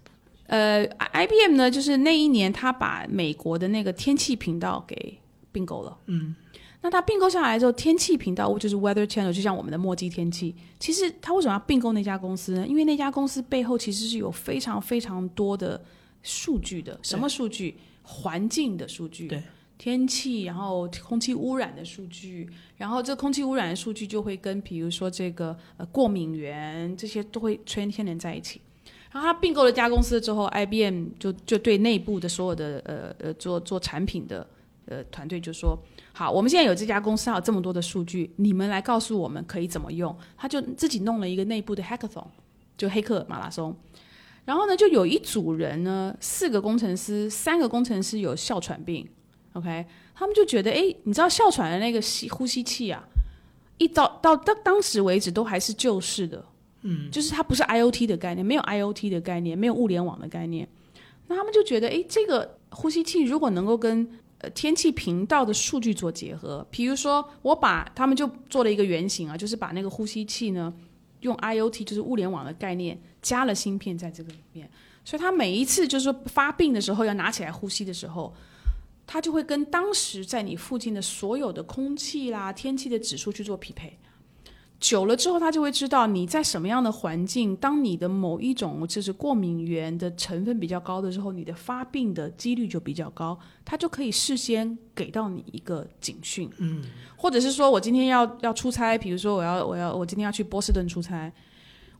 [0.48, 5.18] 呃，IBM 呢，就是那一年他把美国的那个天气频道给
[5.52, 5.98] 并购了。
[6.08, 6.36] 嗯，
[6.82, 10.54] 那他并购下来之后，天气频道就是 Weather Channel，就像我们的墨迹天气。
[10.78, 12.68] 其实他为什么要并购那家公司呢？
[12.68, 15.82] 因为那家公司背后其实是有非常非常多的
[16.22, 17.00] 数据的。
[17.02, 17.78] 什么数据？
[18.04, 19.28] 环境的数据。
[19.28, 19.42] 对。
[19.80, 28.60] 天气，然后空气污染的数据，然后这空气污染的数据就会跟比如说这个呃过敏源这些都会牵牵连在一起。
[29.10, 34.46] 然后他并购了家公司之后，IBM 就就对内部的所有的呃呃做做产品的
[34.86, 35.80] 呃团队就说，
[36.12, 40.14] 好，我们现在有这家公司，还有这么多的数据，你们来告诉我们可以怎么用。
[40.36, 42.28] 他就自己弄了一个内部的 hackathon，
[42.78, 43.74] 就黑客马拉松。
[44.44, 49.08] 然后呢，就有一组人呢，四个工程师，三个工程师有哮喘病。
[49.60, 49.86] OK，
[50.16, 53.04] 他们就觉得，哎，你知道哮喘的那个吸呼吸器啊，
[53.78, 56.44] 一到到到当时为止都还是旧式的，
[56.84, 60.68] 嗯，就是它不是 IOT 的概念，没有 IOT 的概念，没有物联网的概念。
[61.28, 70.74] 那他们就觉得，哎，这个呼吸器如果能够跟呃天气频道的数据做结合，比如说我把他们就做了一个原型啊，就是把那个呼吸器呢
[71.20, 74.70] 用 IOT 就是物联网的概念加了芯片在这个里面，
[75.04, 78.34] 所以它每一次就是说发病的时候要拿起来呼吸的时候。
[79.12, 83.98] 它就会跟当时在你附近的所有的空气啦、天气的指数去做匹配。
[84.80, 96.48] 久了之后，它就会知道你在什么样的环境，当你的某一种就是过敏源的成分比较高的时候，你的发病的几率就比较高，它就可以事先给到你一个警讯。
[96.60, 96.84] 嗯，
[97.18, 101.34] 或者是说我今天要要出差，比如说我要我要我今天要去波士顿出差，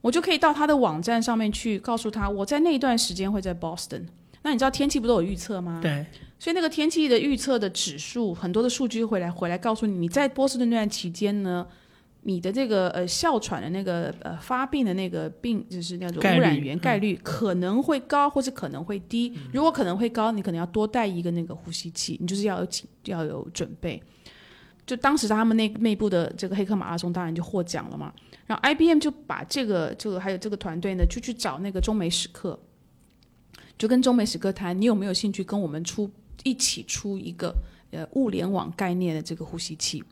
[0.02, 4.06] 我就可以到他的网站上面去告诉他，我在那一段时间会在 Boston。
[4.44, 5.80] 那你知道天气不都有预测吗？
[5.82, 6.06] 对。
[6.40, 11.68] 所以那个天气的预测的指数，很多的数据回来回来告诉你，你在波士顿那段期间呢，
[12.22, 19.38] 你的这个呃哮喘的那个呃发病的那个病，就是那种污染源概率可能会高，或是可能会低。
[19.52, 24.02] 如果可能会高，你可能要多带一个那个呼吸器，你就是要有紧要有准备。
[24.86, 28.14] 就当时他们内内部的这个黑客马拉松当然就获奖了嘛，
[28.48, 32.58] 然后 IBM 就把这个这个还有这个团队呢，就去找那个中美史克，
[33.78, 36.10] 就跟中美史克谈，你有没有兴趣跟我们出？
[36.44, 37.54] 一起出一个
[37.92, 40.04] 呃物联网概念的这个呼吸器，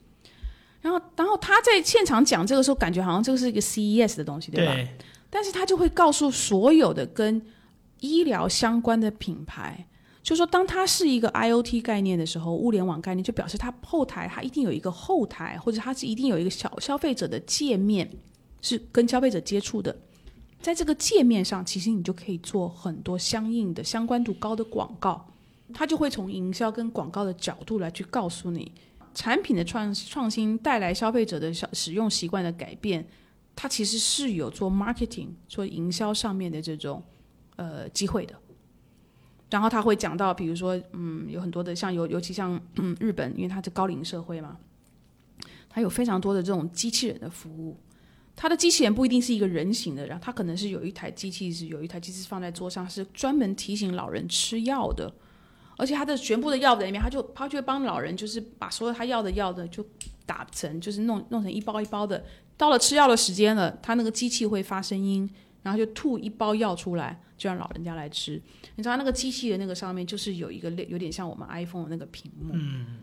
[0.82, 4.73] 然后然后他在现场讲这个时候，感觉好像这个是一个 CES 的东西，对吧？
[5.30, 7.41] 但是他就会告诉所有的跟
[7.99, 9.88] 医疗相关的品牌，
[10.23, 18.09] 就说当它是一个 IOT 概念的时候，物联网概念就表示它后台它一定有一个后台，或者它是一定有一个小消费者的界面
[18.61, 19.95] 是跟消费者接触的，
[20.61, 25.28] 在这个界面上，其实你就可以做很多相应的相关度高的广告。
[25.74, 28.72] 他就会从营销跟广告的角度来去告诉你，
[29.13, 33.05] 产品的创创新带来消费者的使使用习惯的改变，
[33.55, 37.03] 它其实是有做 marketing 做营销上面的这种
[37.57, 38.36] 呃机会的。
[39.49, 44.57] 然后他会讲到，比如说，嗯，有很多的像尤尤其像嗯 日本，因为它是高龄社会嘛，
[45.70, 47.78] 它有非常多的这种机器人的服务。
[48.36, 55.11] 它的机器人不一定是一个人形的，然后它可能是有一台机器是有一台机器放在桌上，是专门提醒老人吃药的。
[55.78, 59.86] 而且他的全部的药在里面，他就他就会帮老人，就是把所有他要的药的就
[60.25, 62.23] 打成，就是弄弄成一包一包的。
[62.57, 65.30] 到了吃药的时间了，他那个机器会发声音，
[65.61, 68.41] 然后就吐一包药出来，就让老人家来吃。
[68.75, 72.49] 你知道那个机器的那个上面就是有一个类，有点像我们 iPhone 的那个屏幕。
[72.53, 72.97] 嗯。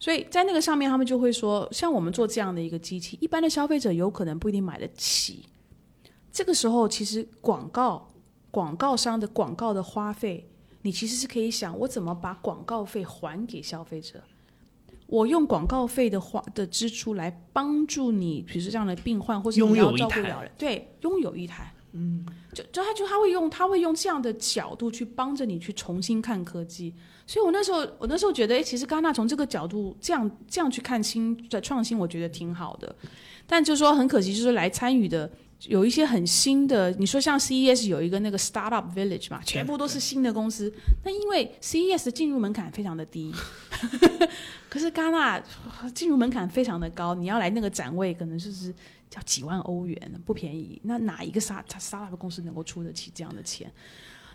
[0.00, 5.44] 所以在那个上面，他们就会说，像我们做这样的一个机器，一般的消费者有可能不一定买得起。
[6.32, 8.12] 这个时候，其实广告
[8.50, 10.50] 广告商的广告的花费。
[10.86, 14.22] 你其实是可以想，我怎么把广告费还给消费者？
[15.08, 22.24] 我用广告费的花的支出来帮助你，比如说这样的病患，或是你要照顾老人，对，拥有一台，嗯，
[22.54, 26.94] 就就他就他会用他会用这样的角度去帮着你去重新看科技。
[27.26, 32.94] 所以我那时候我那时候觉得，哎，其实戛纳从这个角度这样这样去看新的创新，我觉得挺好的。
[33.44, 35.28] 但就是说很可惜，就是来参与的。
[35.62, 40.72] 有一些很新的，你说像 CES 有一个那个 Startup Village 嘛，全部都是新的公司。
[41.02, 43.32] 那因为 CES 的进入门槛非常的低，
[44.68, 45.42] 可是戛纳
[45.94, 48.72] 进入门槛非常的高，你要来那个展位，可能就是
[49.14, 50.78] 要几万欧元，不便宜。
[50.84, 53.72] 那哪一个 Start Startup 公司能够出得起这样的钱？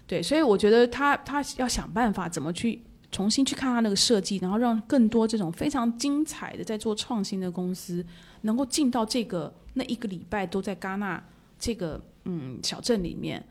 [0.07, 8.03] 对，所以我觉得他他要想办法怎么去重新去看他那个设计，然后让更多这种非常精彩的在做创新的公司
[8.41, 9.53] 能够进到这个。
[9.73, 11.23] 那一个礼拜都在戛纳
[11.57, 13.43] 这个嗯小镇里面，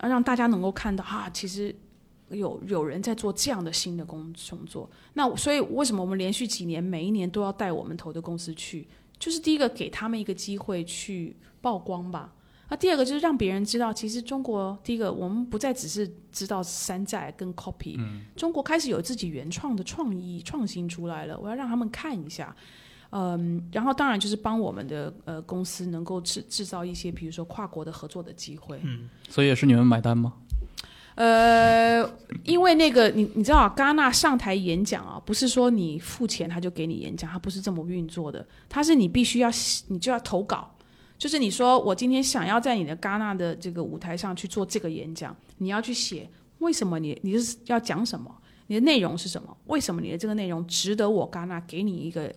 [0.00, 1.74] 让大家能够看到啊，其实
[2.30, 4.90] 有有人在做这样的新的工工作。
[5.14, 8.86] 那所以为什么我们连续几年每一年都要带我们投的公司去？
[9.18, 12.32] 就是第一个给他们一个机会去曝光吧。
[12.68, 17.96] 那第二个就是让别人知道，其实中国第一个我们不再只是知道山寨跟 copy，、
[18.34, 22.54] 中国开始有自己原创的创意创新出来了，我要让他们看一下。
[23.10, 28.80] 嗯，然后当然就是帮我们的呃公司能够制制造一些，比如说跨国的合作的机会。
[28.82, 30.32] 嗯所以也是你们买单吗？
[31.14, 32.04] 呃，
[32.44, 39.50] 因为那个你你知道啊，戛纳上台演讲啊，不是说你付钱他就给你演讲，他不是这么运作的，他是你必须要
[39.88, 40.70] 你就要投稿，
[41.16, 46.28] 就是你说我今天想要在你的戛纳的这个舞台上去做这个演讲，你要去写
[46.58, 48.30] 为什么你你是要讲什么，
[48.66, 52.30] 你的内容是什么，为什么你的这个内容值得我戛纳给你一个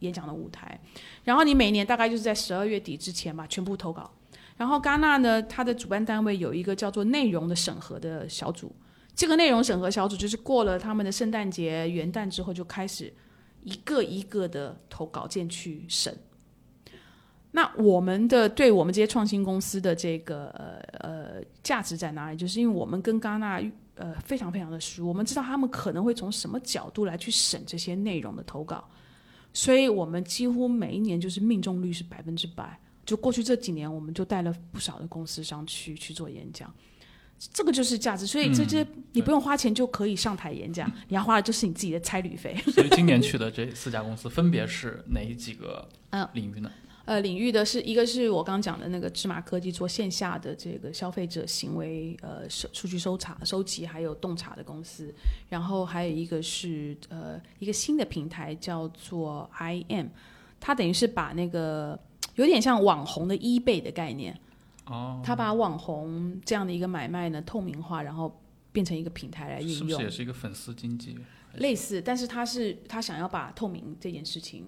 [0.00, 0.78] 演讲的舞台，
[1.24, 4.10] 然后你每年大概就是在十二月底之前吧，全部投稿。
[4.56, 8.70] 然后戛纳呢，它的主办单位有一个叫做内容的审核的小组，
[9.14, 13.10] 这个内容审核小组就是过了他们的圣诞节、元旦之后，就开始
[13.62, 16.14] 一个一个的投稿件去审。
[17.52, 22.36] 那我们的对我们这些创新公司的这个呃呃价值在哪里？
[22.36, 23.60] 就是因为我们跟戛纳
[23.94, 28.88] 呃非常非常的熟，我们知道他们可能会从什么角度来去审这些内容的投稿，
[29.52, 32.78] 所以我们几乎每一年就是命中率是百分之百。
[33.04, 36.72] 就过去这几年，我们就带了不少的公司上去去做演讲，
[37.52, 38.24] 这个就是价值。
[38.24, 42.54] 所以这些你不用花钱就可以上台演讲， 你要花的就是你自己的差旅费。
[42.72, 46.70] 所以今年去的这四家公司分别是哪几个嗯领域呢？
[47.06, 55.12] 呃，领域的是一个是我刚刚讲的那个芝麻科技做线下的这个消费者行为呃收数据搜查收集还有洞察的公司，
[55.48, 60.08] 然后还有一个是呃一个新的平台叫做 IM，
[60.60, 61.98] 它等于是把那个
[62.36, 64.38] 有点像网红的 eBay 的概念，
[64.86, 68.40] 哦，它把网红这样的一个买卖呢透明化，然后
[68.70, 71.18] 变成一个平台来运用，是不是也是一个粉丝经济？
[71.54, 74.64] 类似，但是他是他想要把透明这件事情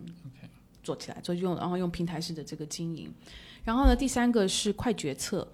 [0.83, 3.13] 做起来，做用然后用平台式的这个经营。
[3.65, 5.47] 然后呢，第三个是快决策，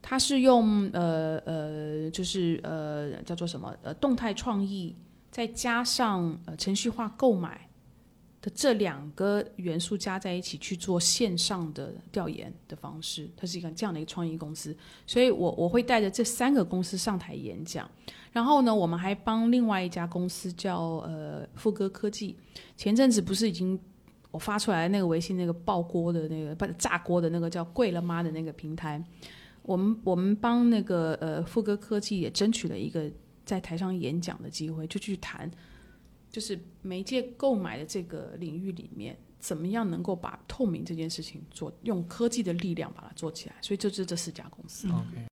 [0.00, 4.96] 它是用呃呃就是呃叫做什么呃动态创意，
[5.30, 7.68] 再加上呃程序化购买
[8.40, 14.74] 的这两个元素加在一起去做线上的调研的方式，它是一个这样的一个创意公司。
[15.06, 17.86] 所以我我会带着这三个公司上台演讲。
[18.32, 22.36] 然后呢，我们还帮另外一家公司叫呃富哥科技，
[22.76, 23.78] 前阵子不是已经
[24.30, 29.02] 我发出来那个微信那个爆锅的那个不炸锅的那个叫贵了妈的那个平台，
[29.62, 33.10] 我们我们帮那个呃富哥科技也争取了一个
[33.44, 35.50] 在台上演讲的机会，就去谈
[36.30, 39.16] 就是媒介购买的这个领域里面。
[39.40, 43.54] 怎么样能够把透明这件事情做，用科技的力量把它做起来？
[43.62, 44.86] 所以就是这四家公司。
[44.88, 45.26] OK。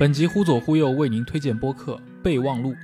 [0.00, 2.70] 本集忽左忽右为您推荐播客《备忘录》。《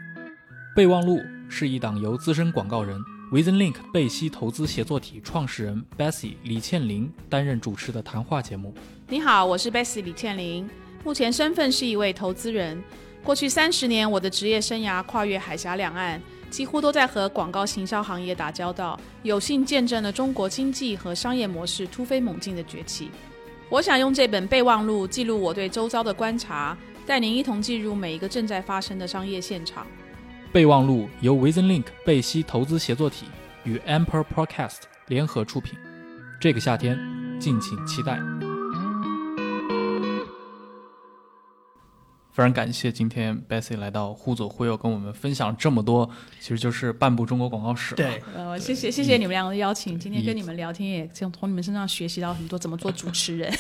[0.77, 1.17] 备忘录》
[1.51, 2.97] 是一档由资深广告人
[3.33, 8.73] VisionLink 贝西投资协作体创始人 Bessie 李倩玲担任主持的谈话节目。
[9.09, 10.71] 你好，我是 Bessie 李倩玲，
[11.05, 12.81] 目前身份是一位投资人。
[13.25, 23.11] 过去三十年，我的职业生涯跨越海峡两岸，几乎都在和广告行销行业打交道，有幸见证了中国经济和商业模式突飞猛进的崛起。
[23.69, 29.85] 我想用这本备忘录记录我对周遭的观察，带您一同进入每一个正在发生的商业现场。
[30.53, 33.27] 备忘录由 VisionLink 贝西投资协作体
[33.63, 35.79] 与 Amper Podcast 联合出品。
[36.41, 36.99] 这个夏天，
[37.39, 38.19] 敬请期待。
[42.33, 47.95] 非常感谢今天 Bessie 来到忽左忽右，跟我们分享这么多，其实就是半部中国广告史。
[47.95, 53.53] 对，呃，谢谢谢谢你们两个的邀请，今天跟你们聊天也从从你们身上学习到很多怎么做主持人。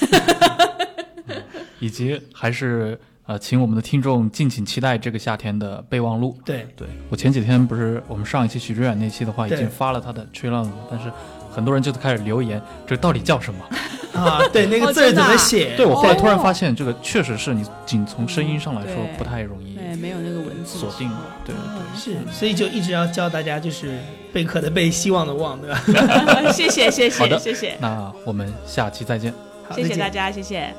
[1.78, 2.99] 以及还是
[3.31, 6.37] 呃，请我们的听众敬请期待这个夏天的备忘录。
[6.45, 11.12] 对，对我前几天不是我们上一期许知远那期的话，已经发了他的吹浪了，但是
[11.49, 13.64] 很多人就开始留言，这到底叫什么？
[14.20, 15.76] 啊，对，那个字怎么写？
[15.76, 21.09] 对我后来突然哦发现，这个确实是你仅从声音上来说不太容易对，没有那个文字锁定。
[21.45, 24.01] 对对是，所以就一直要教大家，就是
[24.33, 25.81] 贝壳的贝，希望的望，对吧？
[26.51, 29.33] 谢谢谢谢谢谢，，那我们下期再见。
[29.68, 30.74] 好再见谢谢大家，谢谢。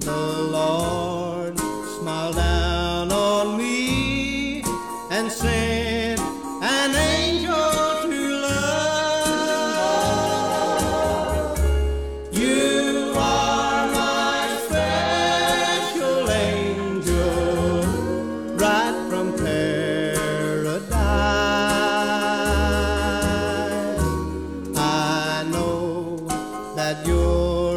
[0.00, 0.12] The
[0.52, 1.58] Lord
[1.98, 4.62] smiled down on me
[5.10, 6.20] and sent
[6.62, 7.52] an angel
[8.02, 8.78] to love.
[12.32, 17.82] You are my special angel,
[18.56, 20.92] right from paradise.
[24.76, 26.16] I know
[26.76, 27.67] that you're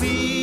[0.00, 0.37] be